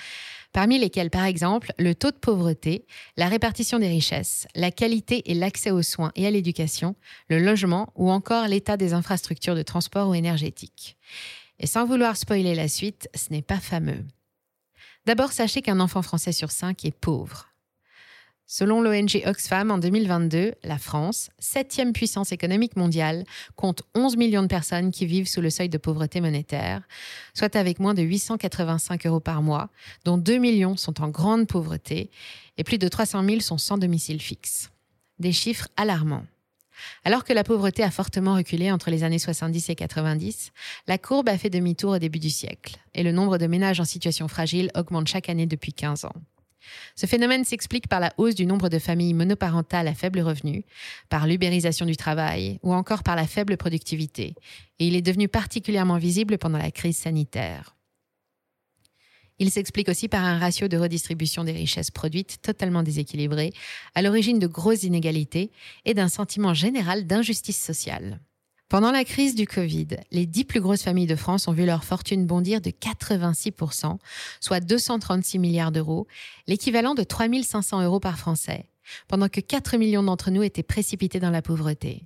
parmi 0.54 0.80
lesquels 0.80 1.10
par 1.10 1.26
exemple 1.26 1.72
le 1.78 1.96
taux 1.96 2.12
de 2.12 2.18
pauvreté, 2.18 2.86
la 3.16 3.28
répartition 3.28 3.80
des 3.80 3.88
richesses, 3.88 4.48
la 4.56 4.72
qualité 4.72 5.30
et 5.32 5.34
l'accès 5.34 5.72
aux 5.72 5.82
soins 5.82 6.12
et 6.16 6.26
à 6.28 6.32
l'éducation, 6.32 6.96
le 7.30 7.40
logement 7.40 7.92
ou 7.96 8.10
encore 8.10 8.48
l'état 8.48 8.78
des 8.78 8.94
infrastructures 8.94 9.56
de 9.56 9.64
transport 9.64 10.10
ou 10.10 10.14
énergétique. 10.14 10.98
Et 11.60 11.68
sans 11.68 11.86
vouloir 11.86 12.18
spoiler 12.18 12.56
la 12.56 12.68
suite, 12.68 13.10
ce 13.16 13.32
n'est 13.32 13.42
pas 13.42 13.60
fameux. 13.60 14.06
D'abord, 15.06 15.32
sachez 15.32 15.62
qu'un 15.62 15.80
enfant 15.80 16.02
français 16.02 16.34
sur 16.34 16.52
cinq 16.52 16.86
est 16.86 16.92
pauvre. 16.92 17.48
Selon 18.50 18.80
l'ONG 18.82 19.22
Oxfam, 19.26 19.72
en 19.72 19.78
2022, 19.78 20.54
la 20.64 20.78
France, 20.78 21.30
septième 21.38 21.92
puissance 21.92 22.32
économique 22.32 22.78
mondiale, 22.78 23.26
compte 23.58 23.84
11 23.94 24.16
millions 24.16 24.42
de 24.42 24.48
personnes 24.48 24.92
qui 24.92 25.06
vivent 25.06 25.28
sous 25.28 25.42
le 25.42 25.50
seuil 25.50 25.68
de 25.68 25.78
pauvreté 25.78 26.22
monétaire, 26.22 26.82
soit 27.34 27.58
avec 27.58 27.80
moins 27.80 27.94
de 27.94 28.04
885 28.04 29.06
euros 29.06 29.20
par 29.20 29.42
mois, 29.42 29.70
dont 30.06 30.18
2 30.18 30.38
millions 30.38 30.78
sont 30.78 31.02
en 31.02 31.10
grande 31.10 31.46
pauvreté 31.46 32.10
et 32.58 32.64
plus 32.64 32.78
de 32.78 32.88
300 32.88 33.26
000 33.26 33.42
sont 33.42 33.58
sans 33.58 33.78
domicile 33.78 34.22
fixe. 34.22 34.72
Des 35.20 35.34
chiffres 35.34 35.68
alarmants. 35.76 36.26
Alors 37.04 37.26
que 37.26 37.34
la 37.34 37.44
pauvreté 37.44 37.84
a 37.84 37.92
fortement 37.92 38.36
reculé 38.36 38.72
entre 38.72 38.92
les 38.92 39.04
années 39.04 39.20
70 39.20 39.72
et 39.72 39.76
90, 39.76 40.54
la 40.88 40.98
courbe 40.98 41.28
a 41.28 41.38
fait 41.38 41.50
demi-tour 41.50 41.96
au 41.96 42.00
début 42.00 42.20
du 42.20 42.30
siècle 42.30 42.78
et 42.94 43.04
le 43.04 43.12
nombre 43.12 43.38
de 43.38 43.48
ménages 43.48 43.82
en 43.82 43.86
situation 43.86 44.30
fragile 44.30 44.72
augmente 44.74 45.10
chaque 45.10 45.28
année 45.28 45.48
depuis 45.48 45.74
15 45.74 46.06
ans. 46.06 46.14
Ce 46.96 47.06
phénomène 47.06 47.44
s'explique 47.44 47.88
par 47.88 48.00
la 48.00 48.14
hausse 48.18 48.36
du 48.36 48.46
nombre 48.46 48.70
de 48.70 48.80
familles 48.80 49.14
monoparentales 49.14 49.88
à 49.88 49.94
faible 49.94 50.20
revenu, 50.22 50.64
par 51.10 51.28
l'ubérisation 51.28 51.86
du 51.86 51.96
travail 51.96 52.60
ou 52.64 52.74
encore 52.74 53.04
par 53.04 53.16
la 53.16 53.28
faible 53.28 53.58
productivité, 53.58 54.36
et 54.80 54.88
il 54.88 54.96
est 54.96 55.02
devenu 55.02 55.28
particulièrement 55.28 55.98
visible 55.98 56.38
pendant 56.38 56.58
la 56.58 56.72
crise 56.72 56.98
sanitaire. 56.98 57.76
Il 59.40 59.52
s'explique 59.52 59.90
aussi 59.90 60.08
par 60.08 60.24
un 60.24 60.40
ratio 60.40 60.68
de 60.68 60.78
redistribution 60.78 61.44
des 61.44 61.52
richesses 61.52 61.92
produites 61.92 62.42
totalement 62.42 62.82
déséquilibré, 62.82 63.54
à 63.94 64.02
l'origine 64.02 64.40
de 64.40 64.48
grosses 64.48 64.84
inégalités 64.84 65.52
et 65.86 65.94
d'un 65.94 66.08
sentiment 66.08 66.56
général 66.56 67.06
d'injustice 67.06 67.62
sociale. 67.62 68.20
Pendant 68.70 68.92
la 68.92 69.06
crise 69.06 69.34
du 69.34 69.48
Covid, 69.48 69.88
les 70.12 70.26
dix 70.26 70.44
plus 70.44 70.60
grosses 70.60 70.84
familles 70.84 71.08
de 71.08 71.16
France 71.16 71.48
ont 71.48 71.54
vu 71.54 71.66
leur 71.66 71.86
fortune 71.86 72.26
bondir 72.26 72.60
de 72.60 72.70
86%, 72.70 73.98
soit 74.42 74.60
236 74.60 75.40
milliards 75.40 75.72
d'euros, 75.72 76.06
l'équivalent 76.48 76.94
de 76.94 77.04
3500 77.04 77.84
euros 77.84 78.02
par 78.02 78.20
Français, 78.20 78.66
pendant 79.08 79.30
que 79.30 79.40
4 79.40 79.78
millions 79.78 80.04
d'entre 80.04 80.32
nous 80.32 80.44
étaient 80.44 80.64
précipités 80.64 81.22
dans 81.22 81.30
la 81.30 81.42
pauvreté. 81.42 82.04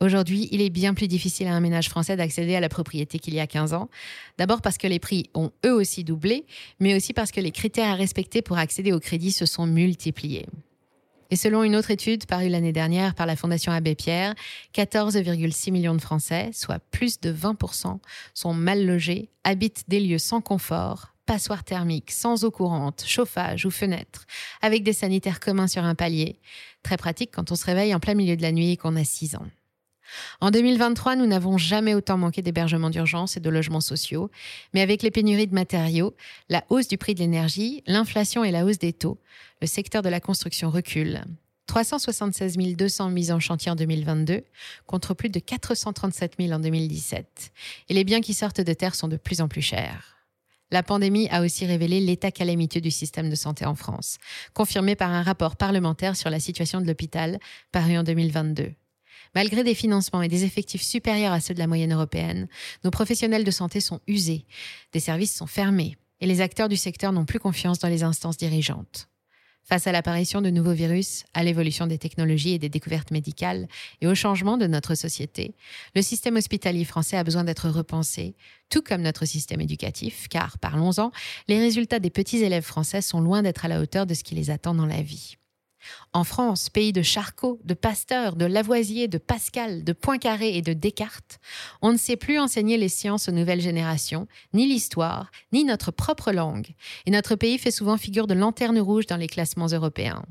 Aujourd'hui, 0.00 0.48
il 0.52 0.62
est 0.62 0.70
bien 0.70 0.94
plus 0.94 1.06
difficile 1.06 1.48
à 1.48 1.54
un 1.54 1.60
ménage 1.60 1.90
français 1.90 2.16
d'accéder 2.16 2.56
à 2.56 2.60
la 2.60 2.70
propriété 2.70 3.18
qu'il 3.18 3.34
y 3.34 3.40
a 3.40 3.46
15 3.46 3.74
ans. 3.74 3.90
D'abord 4.38 4.62
parce 4.62 4.78
que 4.78 4.86
les 4.86 5.00
prix 5.00 5.28
ont 5.34 5.50
eux 5.66 5.74
aussi 5.74 6.02
doublé, 6.02 6.46
mais 6.78 6.94
aussi 6.94 7.12
parce 7.12 7.30
que 7.30 7.42
les 7.42 7.50
critères 7.50 7.90
à 7.90 7.94
respecter 7.94 8.40
pour 8.40 8.56
accéder 8.56 8.92
au 8.92 9.00
crédit 9.00 9.32
se 9.32 9.44
sont 9.44 9.66
multipliés. 9.66 10.46
Et 11.30 11.36
selon 11.36 11.62
une 11.62 11.76
autre 11.76 11.92
étude 11.92 12.26
parue 12.26 12.48
l'année 12.48 12.72
dernière 12.72 13.14
par 13.14 13.26
la 13.26 13.36
Fondation 13.36 13.72
Abbé 13.72 13.94
Pierre, 13.94 14.34
14,6 14.74 15.70
millions 15.70 15.94
de 15.94 16.00
Français, 16.00 16.50
soit 16.52 16.80
plus 16.90 17.20
de 17.20 17.32
20%, 17.32 17.98
sont 18.34 18.52
mal 18.52 18.84
logés, 18.84 19.30
habitent 19.44 19.84
des 19.88 20.00
lieux 20.00 20.18
sans 20.18 20.40
confort, 20.40 21.14
passoires 21.26 21.62
thermiques, 21.62 22.10
sans 22.10 22.44
eau 22.44 22.50
courante, 22.50 23.04
chauffage 23.06 23.64
ou 23.64 23.70
fenêtre, 23.70 24.26
avec 24.60 24.82
des 24.82 24.92
sanitaires 24.92 25.38
communs 25.38 25.68
sur 25.68 25.84
un 25.84 25.94
palier. 25.94 26.40
Très 26.82 26.96
pratique 26.96 27.30
quand 27.32 27.52
on 27.52 27.56
se 27.56 27.64
réveille 27.64 27.94
en 27.94 28.00
plein 28.00 28.14
milieu 28.14 28.36
de 28.36 28.42
la 28.42 28.50
nuit 28.50 28.72
et 28.72 28.76
qu'on 28.76 28.96
a 28.96 29.04
6 29.04 29.36
ans. 29.36 29.46
En 30.40 30.50
2023, 30.50 31.16
nous 31.16 31.26
n'avons 31.26 31.58
jamais 31.58 31.94
autant 31.94 32.18
manqué 32.18 32.42
d'hébergements 32.42 32.90
d'urgence 32.90 33.36
et 33.36 33.40
de 33.40 33.50
logements 33.50 33.80
sociaux, 33.80 34.30
mais 34.74 34.80
avec 34.80 35.02
les 35.02 35.10
pénuries 35.10 35.46
de 35.46 35.54
matériaux, 35.54 36.14
la 36.48 36.64
hausse 36.70 36.88
du 36.88 36.98
prix 36.98 37.14
de 37.14 37.20
l'énergie, 37.20 37.82
l'inflation 37.86 38.44
et 38.44 38.50
la 38.50 38.64
hausse 38.64 38.78
des 38.78 38.92
taux, 38.92 39.18
le 39.60 39.66
secteur 39.66 40.02
de 40.02 40.08
la 40.08 40.20
construction 40.20 40.70
recule. 40.70 41.22
376 41.70 42.56
200 42.76 43.10
mises 43.10 43.30
en 43.30 43.38
chantier 43.38 43.70
en 43.70 43.76
2022 43.76 44.42
contre 44.86 45.14
plus 45.14 45.28
de 45.28 45.38
437 45.38 46.34
000 46.40 46.52
en 46.52 46.58
2017. 46.58 47.52
Et 47.88 47.94
les 47.94 48.02
biens 48.02 48.20
qui 48.20 48.34
sortent 48.34 48.60
de 48.60 48.72
terre 48.72 48.96
sont 48.96 49.06
de 49.06 49.16
plus 49.16 49.40
en 49.40 49.46
plus 49.46 49.62
chers. 49.62 50.16
La 50.72 50.82
pandémie 50.82 51.28
a 51.30 51.42
aussi 51.42 51.66
révélé 51.66 52.00
l'état 52.00 52.30
calamiteux 52.30 52.80
du 52.80 52.90
système 52.90 53.28
de 53.28 53.34
santé 53.34 53.66
en 53.66 53.74
France, 53.74 54.18
confirmé 54.52 54.96
par 54.96 55.10
un 55.10 55.22
rapport 55.22 55.56
parlementaire 55.56 56.16
sur 56.16 56.30
la 56.30 56.40
situation 56.40 56.80
de 56.80 56.86
l'hôpital 56.86 57.38
paru 57.72 57.96
en 57.96 58.02
2022. 58.02 58.72
Malgré 59.34 59.62
des 59.62 59.74
financements 59.74 60.22
et 60.22 60.28
des 60.28 60.44
effectifs 60.44 60.82
supérieurs 60.82 61.32
à 61.32 61.40
ceux 61.40 61.54
de 61.54 61.58
la 61.60 61.66
moyenne 61.66 61.92
européenne, 61.92 62.48
nos 62.84 62.90
professionnels 62.90 63.44
de 63.44 63.50
santé 63.50 63.80
sont 63.80 64.00
usés, 64.06 64.44
des 64.92 65.00
services 65.00 65.34
sont 65.34 65.46
fermés 65.46 65.96
et 66.20 66.26
les 66.26 66.40
acteurs 66.40 66.68
du 66.68 66.76
secteur 66.76 67.12
n'ont 67.12 67.24
plus 67.24 67.38
confiance 67.38 67.78
dans 67.78 67.88
les 67.88 68.02
instances 68.02 68.36
dirigeantes. 68.36 69.08
Face 69.62 69.86
à 69.86 69.92
l'apparition 69.92 70.40
de 70.40 70.50
nouveaux 70.50 70.72
virus, 70.72 71.24
à 71.32 71.44
l'évolution 71.44 71.86
des 71.86 71.98
technologies 71.98 72.54
et 72.54 72.58
des 72.58 72.68
découvertes 72.68 73.12
médicales 73.12 73.68
et 74.00 74.06
au 74.06 74.14
changement 74.14 74.56
de 74.56 74.66
notre 74.66 74.96
société, 74.96 75.54
le 75.94 76.02
système 76.02 76.36
hospitalier 76.36 76.84
français 76.84 77.16
a 77.16 77.24
besoin 77.24 77.44
d'être 77.44 77.68
repensé, 77.68 78.34
tout 78.68 78.82
comme 78.82 79.02
notre 79.02 79.26
système 79.26 79.60
éducatif, 79.60 80.26
car, 80.28 80.58
parlons-en, 80.58 81.12
les 81.46 81.60
résultats 81.60 82.00
des 82.00 82.10
petits 82.10 82.38
élèves 82.38 82.64
français 82.64 83.00
sont 83.02 83.20
loin 83.20 83.42
d'être 83.42 83.64
à 83.64 83.68
la 83.68 83.80
hauteur 83.80 84.06
de 84.06 84.14
ce 84.14 84.24
qui 84.24 84.34
les 84.34 84.50
attend 84.50 84.74
dans 84.74 84.86
la 84.86 85.02
vie. 85.02 85.36
En 86.12 86.24
France, 86.24 86.68
pays 86.70 86.92
de 86.92 87.02
Charcot, 87.02 87.60
de 87.64 87.74
Pasteur, 87.74 88.36
de 88.36 88.44
Lavoisier, 88.44 89.08
de 89.08 89.18
Pascal, 89.18 89.84
de 89.84 89.92
Poincaré 89.92 90.56
et 90.56 90.62
de 90.62 90.72
Descartes, 90.72 91.40
on 91.82 91.92
ne 91.92 91.98
sait 91.98 92.16
plus 92.16 92.38
enseigner 92.38 92.76
les 92.76 92.88
sciences 92.88 93.28
aux 93.28 93.32
nouvelles 93.32 93.60
générations, 93.60 94.26
ni 94.52 94.66
l'histoire, 94.66 95.30
ni 95.52 95.64
notre 95.64 95.90
propre 95.90 96.32
langue, 96.32 96.74
et 97.06 97.10
notre 97.10 97.36
pays 97.36 97.58
fait 97.58 97.70
souvent 97.70 97.96
figure 97.96 98.26
de 98.26 98.34
lanterne 98.34 98.78
rouge 98.78 99.06
dans 99.06 99.16
les 99.16 99.28
classements 99.28 99.66
européens. 99.66 100.24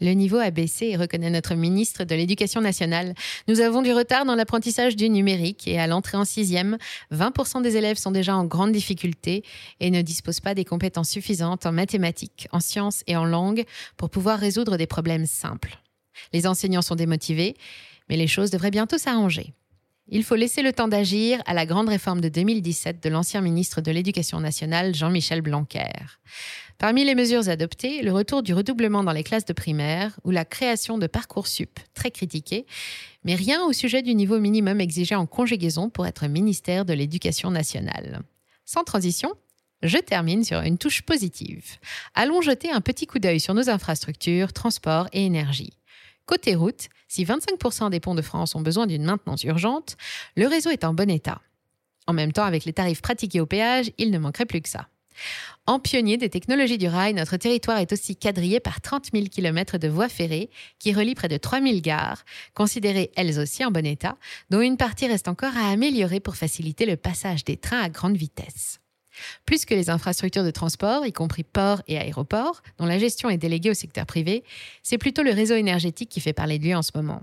Le 0.00 0.12
niveau 0.12 0.38
a 0.38 0.50
baissé, 0.50 0.96
reconnaît 0.96 1.30
notre 1.30 1.54
ministre 1.54 2.04
de 2.04 2.14
l'Éducation 2.14 2.60
nationale. 2.60 3.14
Nous 3.48 3.60
avons 3.60 3.82
du 3.82 3.92
retard 3.92 4.24
dans 4.24 4.34
l'apprentissage 4.34 4.96
du 4.96 5.08
numérique 5.08 5.66
et 5.66 5.78
à 5.78 5.86
l'entrée 5.86 6.16
en 6.16 6.24
sixième, 6.24 6.78
20% 7.12 7.62
des 7.62 7.76
élèves 7.76 7.96
sont 7.96 8.10
déjà 8.10 8.36
en 8.36 8.44
grande 8.44 8.72
difficulté 8.72 9.44
et 9.80 9.90
ne 9.90 10.02
disposent 10.02 10.40
pas 10.40 10.54
des 10.54 10.64
compétences 10.64 11.10
suffisantes 11.10 11.66
en 11.66 11.72
mathématiques, 11.72 12.48
en 12.52 12.60
sciences 12.60 13.02
et 13.06 13.16
en 13.16 13.24
langue 13.24 13.64
pour 13.96 14.10
pouvoir 14.10 14.38
résoudre 14.38 14.76
des 14.76 14.86
problèmes 14.86 15.26
simples. 15.26 15.78
Les 16.32 16.46
enseignants 16.46 16.82
sont 16.82 16.96
démotivés, 16.96 17.56
mais 18.08 18.16
les 18.16 18.26
choses 18.26 18.50
devraient 18.50 18.70
bientôt 18.70 18.98
s'arranger. 18.98 19.54
Il 20.10 20.24
faut 20.24 20.36
laisser 20.36 20.62
le 20.62 20.72
temps 20.72 20.88
d'agir 20.88 21.42
à 21.44 21.52
la 21.52 21.66
grande 21.66 21.90
réforme 21.90 22.22
de 22.22 22.30
2017 22.30 23.02
de 23.02 23.10
l'ancien 23.10 23.42
ministre 23.42 23.82
de 23.82 23.90
l'Éducation 23.90 24.40
nationale, 24.40 24.94
Jean-Michel 24.94 25.42
Blanquer. 25.42 25.92
Parmi 26.78 27.04
les 27.04 27.14
mesures 27.14 27.50
adoptées, 27.50 28.00
le 28.00 28.12
retour 28.12 28.42
du 28.42 28.54
redoublement 28.54 29.04
dans 29.04 29.12
les 29.12 29.22
classes 29.22 29.44
de 29.44 29.52
primaire 29.52 30.18
ou 30.24 30.30
la 30.30 30.46
création 30.46 30.96
de 30.96 31.06
Parcoursup, 31.06 31.78
très 31.92 32.10
critiqué, 32.10 32.64
mais 33.22 33.34
rien 33.34 33.62
au 33.64 33.74
sujet 33.74 34.00
du 34.00 34.14
niveau 34.14 34.38
minimum 34.38 34.80
exigé 34.80 35.14
en 35.14 35.26
conjugaison 35.26 35.90
pour 35.90 36.06
être 36.06 36.26
ministère 36.26 36.86
de 36.86 36.94
l'Éducation 36.94 37.50
nationale. 37.50 38.22
Sans 38.64 38.84
transition, 38.84 39.34
je 39.82 39.98
termine 39.98 40.42
sur 40.42 40.60
une 40.60 40.78
touche 40.78 41.02
positive. 41.02 41.64
Allons 42.14 42.40
jeter 42.40 42.70
un 42.70 42.80
petit 42.80 43.06
coup 43.06 43.18
d'œil 43.18 43.40
sur 43.40 43.52
nos 43.52 43.68
infrastructures, 43.68 44.54
transports 44.54 45.08
et 45.12 45.26
énergie. 45.26 45.77
Côté 46.28 46.54
route, 46.54 46.90
si 47.08 47.24
25% 47.24 47.88
des 47.88 48.00
ponts 48.00 48.14
de 48.14 48.20
France 48.20 48.54
ont 48.54 48.60
besoin 48.60 48.86
d'une 48.86 49.02
maintenance 49.02 49.44
urgente, 49.44 49.96
le 50.36 50.46
réseau 50.46 50.68
est 50.68 50.84
en 50.84 50.92
bon 50.92 51.08
état. 51.08 51.40
En 52.06 52.12
même 52.12 52.32
temps, 52.32 52.44
avec 52.44 52.66
les 52.66 52.74
tarifs 52.74 53.00
pratiqués 53.00 53.40
au 53.40 53.46
péage, 53.46 53.90
il 53.96 54.10
ne 54.10 54.18
manquerait 54.18 54.44
plus 54.44 54.60
que 54.60 54.68
ça. 54.68 54.88
En 55.64 55.80
pionnier 55.80 56.18
des 56.18 56.28
technologies 56.28 56.76
du 56.76 56.86
rail, 56.86 57.14
notre 57.14 57.38
territoire 57.38 57.78
est 57.78 57.94
aussi 57.94 58.14
quadrillé 58.14 58.60
par 58.60 58.82
30 58.82 59.06
000 59.14 59.28
km 59.30 59.78
de 59.78 59.88
voies 59.88 60.10
ferrées 60.10 60.50
qui 60.78 60.92
relient 60.92 61.14
près 61.14 61.28
de 61.28 61.38
3 61.38 61.62
000 61.62 61.80
gares, 61.80 62.22
considérées 62.52 63.10
elles 63.16 63.40
aussi 63.40 63.64
en 63.64 63.70
bon 63.70 63.86
état, 63.86 64.18
dont 64.50 64.60
une 64.60 64.76
partie 64.76 65.06
reste 65.06 65.28
encore 65.28 65.56
à 65.56 65.70
améliorer 65.70 66.20
pour 66.20 66.36
faciliter 66.36 66.84
le 66.84 66.98
passage 66.98 67.42
des 67.42 67.56
trains 67.56 67.80
à 67.80 67.88
grande 67.88 68.18
vitesse. 68.18 68.80
Plus 69.46 69.64
que 69.64 69.74
les 69.74 69.90
infrastructures 69.90 70.44
de 70.44 70.50
transport, 70.50 71.06
y 71.06 71.12
compris 71.12 71.44
ports 71.44 71.82
et 71.88 71.98
aéroports, 71.98 72.62
dont 72.78 72.86
la 72.86 72.98
gestion 72.98 73.30
est 73.30 73.38
déléguée 73.38 73.70
au 73.70 73.74
secteur 73.74 74.06
privé, 74.06 74.44
c'est 74.82 74.98
plutôt 74.98 75.22
le 75.22 75.32
réseau 75.32 75.54
énergétique 75.54 76.08
qui 76.08 76.20
fait 76.20 76.32
parler 76.32 76.58
de 76.58 76.64
lui 76.64 76.74
en 76.74 76.82
ce 76.82 76.92
moment. 76.94 77.22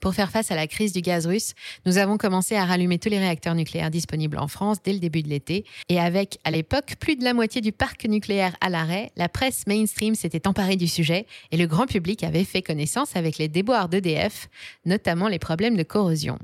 Pour 0.00 0.14
faire 0.14 0.30
face 0.30 0.50
à 0.50 0.54
la 0.54 0.66
crise 0.66 0.92
du 0.92 1.00
gaz 1.00 1.26
russe, 1.26 1.54
nous 1.86 1.96
avons 1.96 2.18
commencé 2.18 2.54
à 2.54 2.64
rallumer 2.64 2.98
tous 2.98 3.08
les 3.08 3.18
réacteurs 3.18 3.54
nucléaires 3.54 3.90
disponibles 3.90 4.38
en 4.38 4.46
France 4.46 4.78
dès 4.82 4.92
le 4.92 4.98
début 4.98 5.22
de 5.22 5.28
l'été. 5.28 5.64
Et 5.88 5.98
avec, 5.98 6.38
à 6.44 6.50
l'époque, 6.50 6.96
plus 7.00 7.16
de 7.16 7.24
la 7.24 7.32
moitié 7.32 7.60
du 7.60 7.72
parc 7.72 8.04
nucléaire 8.04 8.56
à 8.60 8.68
l'arrêt, 8.68 9.10
la 9.16 9.28
presse 9.28 9.66
mainstream 9.66 10.14
s'était 10.14 10.46
emparée 10.46 10.76
du 10.76 10.86
sujet 10.86 11.26
et 11.50 11.56
le 11.56 11.66
grand 11.66 11.86
public 11.86 12.22
avait 12.24 12.44
fait 12.44 12.62
connaissance 12.62 13.16
avec 13.16 13.38
les 13.38 13.48
déboires 13.48 13.88
d'EDF, 13.88 14.48
notamment 14.84 15.28
les 15.28 15.38
problèmes 15.38 15.76
de 15.76 15.82
corrosion. 15.82 16.38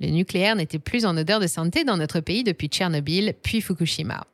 Le 0.00 0.08
nucléaire 0.08 0.56
n'était 0.56 0.78
plus 0.78 1.06
en 1.06 1.16
odeur 1.16 1.40
de 1.40 1.46
santé 1.46 1.84
dans 1.84 1.96
notre 1.96 2.20
pays 2.20 2.44
depuis 2.44 2.68
Tchernobyl, 2.68 3.34
puis 3.42 3.60
Fukushima. 3.60 4.26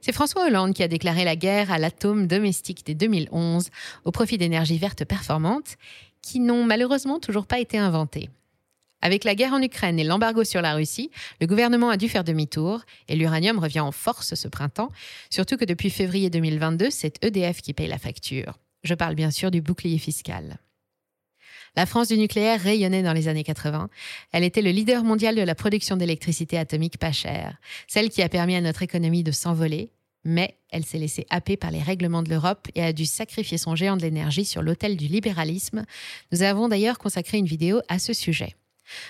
C'est 0.00 0.12
François 0.12 0.46
Hollande 0.46 0.74
qui 0.74 0.82
a 0.82 0.88
déclaré 0.88 1.24
la 1.24 1.36
guerre 1.36 1.70
à 1.70 1.78
l'atome 1.78 2.26
domestique 2.26 2.82
dès 2.84 2.94
2011 2.94 3.70
au 4.04 4.10
profit 4.10 4.38
d'énergies 4.38 4.78
vertes 4.78 5.04
performantes 5.04 5.76
qui 6.22 6.40
n'ont 6.40 6.64
malheureusement 6.64 7.20
toujours 7.20 7.46
pas 7.46 7.60
été 7.60 7.78
inventées. 7.78 8.30
Avec 9.02 9.24
la 9.24 9.34
guerre 9.34 9.54
en 9.54 9.62
Ukraine 9.62 9.98
et 9.98 10.04
l'embargo 10.04 10.44
sur 10.44 10.60
la 10.60 10.74
Russie, 10.74 11.10
le 11.40 11.46
gouvernement 11.46 11.88
a 11.88 11.96
dû 11.96 12.08
faire 12.08 12.24
demi-tour 12.24 12.82
et 13.08 13.16
l'uranium 13.16 13.58
revient 13.58 13.80
en 13.80 13.92
force 13.92 14.34
ce 14.34 14.48
printemps, 14.48 14.90
surtout 15.30 15.56
que 15.56 15.64
depuis 15.64 15.88
février 15.88 16.28
2022, 16.28 16.90
c'est 16.90 17.22
EDF 17.24 17.62
qui 17.62 17.72
paye 17.72 17.88
la 17.88 17.98
facture. 17.98 18.58
Je 18.82 18.94
parle 18.94 19.14
bien 19.14 19.30
sûr 19.30 19.50
du 19.50 19.62
bouclier 19.62 19.98
fiscal. 19.98 20.58
La 21.76 21.86
France 21.86 22.08
du 22.08 22.18
nucléaire 22.18 22.60
rayonnait 22.60 23.02
dans 23.02 23.12
les 23.12 23.28
années 23.28 23.44
80. 23.44 23.88
Elle 24.32 24.44
était 24.44 24.62
le 24.62 24.70
leader 24.70 25.04
mondial 25.04 25.36
de 25.36 25.42
la 25.42 25.54
production 25.54 25.96
d'électricité 25.96 26.58
atomique 26.58 26.98
pas 26.98 27.12
chère, 27.12 27.56
celle 27.86 28.10
qui 28.10 28.22
a 28.22 28.28
permis 28.28 28.56
à 28.56 28.60
notre 28.60 28.82
économie 28.82 29.22
de 29.22 29.32
s'envoler, 29.32 29.90
mais 30.24 30.58
elle 30.70 30.84
s'est 30.84 30.98
laissée 30.98 31.26
happer 31.30 31.56
par 31.56 31.70
les 31.70 31.80
règlements 31.80 32.22
de 32.22 32.30
l'Europe 32.30 32.68
et 32.74 32.82
a 32.82 32.92
dû 32.92 33.06
sacrifier 33.06 33.58
son 33.58 33.74
géant 33.74 33.96
de 33.96 34.02
l'énergie 34.02 34.44
sur 34.44 34.62
l'autel 34.62 34.96
du 34.96 35.06
libéralisme. 35.06 35.84
Nous 36.32 36.42
avons 36.42 36.68
d'ailleurs 36.68 36.98
consacré 36.98 37.38
une 37.38 37.46
vidéo 37.46 37.80
à 37.88 37.98
ce 37.98 38.12
sujet. 38.12 38.56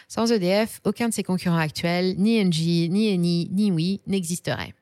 Sans 0.09 0.31
EDF, 0.31 0.81
aucun 0.85 1.09
de 1.09 1.15
ses 1.15 1.23
concurrents 1.23 1.57
actuels, 1.57 2.15
ni 2.19 2.41
Engie, 2.41 2.89
ni 2.91 3.09
Eni, 3.09 3.49
ni 3.51 3.73
Oui, 3.73 4.01
n'existerait. 4.07 4.75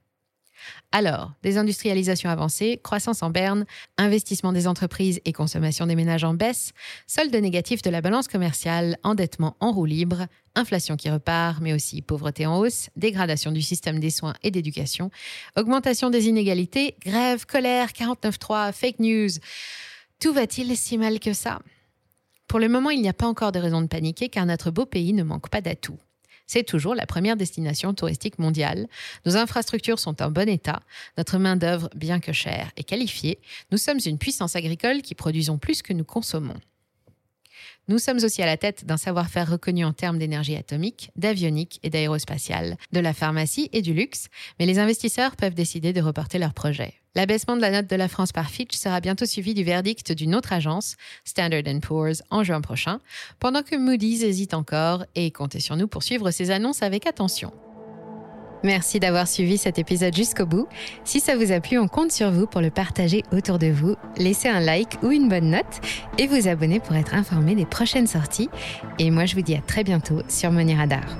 Alors, 0.93 1.33
désindustrialisation 1.43 2.31
avancée, 2.31 2.81
croissance 2.83 3.23
en 3.23 3.31
berne, 3.31 3.67
investissement 3.97 4.53
des 4.53 4.67
entreprises 4.67 5.21
et 5.25 5.33
consommation 5.33 5.87
des 5.87 5.97
ménages 5.97 6.25
en 6.25 6.35
baisse, 6.35 6.73
solde 7.07 7.35
négatif 7.35 7.83
de 7.83 7.91
la 7.91 8.01
balance 8.01 8.29
commerciale, 8.29 8.99
endettement 9.03 9.57
en 9.61 9.73
roue 9.73 9.85
libre, 9.85 10.27
inflation 10.55 10.97
qui 10.97 11.11
repart, 11.11 11.61
mais 11.61 11.73
aussi 11.73 12.03
pauvreté 12.03 12.47
en 12.47 12.59
hausse, 12.59 12.91
dégradation 12.97 13.53
du 13.53 13.63
système 13.63 14.01
des 14.01 14.11
soins 14.11 14.35
et 14.43 14.51
d'éducation, 14.51 15.11
augmentation 15.57 16.11
des 16.11 16.27
inégalités, 16.27 16.97
grève, 17.05 17.47
colère, 17.47 17.91
49.3, 17.91 18.73
fake 18.73 18.99
news. 19.01 19.31
Tout 20.21 20.33
va-t-il 20.33 20.77
si 20.77 20.99
mal 20.99 21.21
que 21.21 21.33
ça? 21.33 21.61
Pour 22.49 22.59
le 22.59 22.69
moment, 22.69 22.91
il 22.91 23.03
n'y 23.03 23.09
a 23.09 23.13
pas 23.13 23.27
encore 23.27 23.53
de 23.53 23.59
raison 23.59 23.83
de 23.83 23.87
paniquer 23.87 24.31
car 24.31 24.47
notre 24.47 24.71
beau 24.71 24.87
pays 24.87 25.13
ne 25.13 25.23
manque 25.23 25.51
pas 25.51 25.61
d'atouts 25.61 25.99
c'est 26.49 26.65
toujours 26.65 26.97
la 26.97 27.07
première 27.07 27.37
destination 27.37 27.95
touristique 27.95 28.41
mondiale. 28.41 28.89
Nos 29.25 29.37
infrastructures 29.37 30.01
sont 30.01 30.21
en 30.21 30.33
bon 30.33 30.49
état, 30.49 30.81
notre 31.17 31.39
main-d'œuvre, 31.39 31.89
bien 31.95 32.19
que 32.19 32.33
chère, 32.33 32.73
est 32.77 32.83
qualifiée. 32.83 33.39
Nous 33.71 33.79
sommes 33.79 34.01
une 34.05 34.19
puissance 34.19 34.57
agricole 34.57 35.03
qui 35.03 35.15
produisons 35.15 35.59
plus 35.59 35.83
que 35.83 35.93
nous 35.93 36.05
consommons. 36.05 36.59
Nous 37.89 37.99
sommes 37.99 38.23
aussi 38.23 38.43
à 38.43 38.47
la 38.47 38.59
tête 38.59 38.85
d'un 38.85 38.99
savoir-faire 38.99 39.51
reconnu 39.51 39.85
en 39.85 39.93
termes 39.93 40.19
d'énergie 40.19 40.57
atomique, 40.57 41.11
d'avionique 41.17 41.81
et 41.83 41.91
d'aérospatiale, 41.91 42.77
de 42.93 43.01
la 43.01 43.15
pharmacie 43.15 43.71
et 43.73 43.81
du 43.81 43.95
luxe, 43.95 44.29
mais 44.59 44.67
les 44.67 44.79
investisseurs 44.79 45.37
peuvent 45.37 45.55
décider 45.55 45.95
de 45.95 46.03
reporter 46.03 46.39
leurs 46.39 46.53
projets. 46.53 46.95
L'abaissement 47.19 47.57
de 47.57 47.61
la 47.61 47.73
note 47.73 47.91
de 47.91 47.97
la 47.97 48.07
France 48.07 48.31
par 48.31 48.49
Fitch 48.49 48.77
sera 48.77 49.01
bientôt 49.01 49.27
suivi 49.27 49.53
du 49.53 49.65
verdict 49.65 50.13
d'une 50.13 50.37
autre 50.37 50.53
agence, 50.53 50.95
Standard 51.25 51.65
Poor's, 51.83 52.23
en 52.31 52.45
juin 52.45 52.61
prochain, 52.61 53.01
pendant 53.41 53.63
que 53.63 53.75
Moody's 53.75 54.23
hésite 54.23 54.55
encore 54.55 55.05
et 55.17 55.33
comptez 55.33 55.59
sur 55.59 55.75
nous 55.75 55.89
pour 55.89 56.05
suivre 56.05 56.31
ces 56.31 56.53
annonces 56.53 56.81
avec 56.81 57.09
attention. 57.09 57.53
Merci 58.63 59.01
d'avoir 59.01 59.27
suivi 59.27 59.59
cet 59.59 59.81
épisode 59.81 60.15
jusqu'au 60.15 60.47
bout. 60.47 60.69
Si 61.03 61.19
ça 61.19 61.37
vous 61.37 61.51
a 61.51 61.59
plu, 61.59 61.77
on 61.77 61.89
compte 61.89 62.13
sur 62.13 62.31
vous 62.31 62.47
pour 62.47 62.61
le 62.61 62.71
partager 62.71 63.25
autour 63.33 63.59
de 63.59 63.67
vous. 63.67 63.97
Laissez 64.17 64.47
un 64.47 64.61
like 64.61 65.03
ou 65.03 65.11
une 65.11 65.29
bonne 65.29 65.51
note 65.51 65.81
et 66.19 66.29
vous 66.29 66.47
abonner 66.47 66.79
pour 66.79 66.95
être 66.95 67.15
informé 67.15 67.57
des 67.57 67.67
prochaines 67.67 68.07
sorties. 68.07 68.49
Et 69.01 69.11
moi, 69.11 69.27
je 69.27 69.35
vous 69.35 69.43
dis 69.43 69.57
à 69.57 69.61
très 69.61 69.83
bientôt 69.83 70.23
sur 70.29 70.53
Money 70.53 70.77
Radar. 70.77 71.19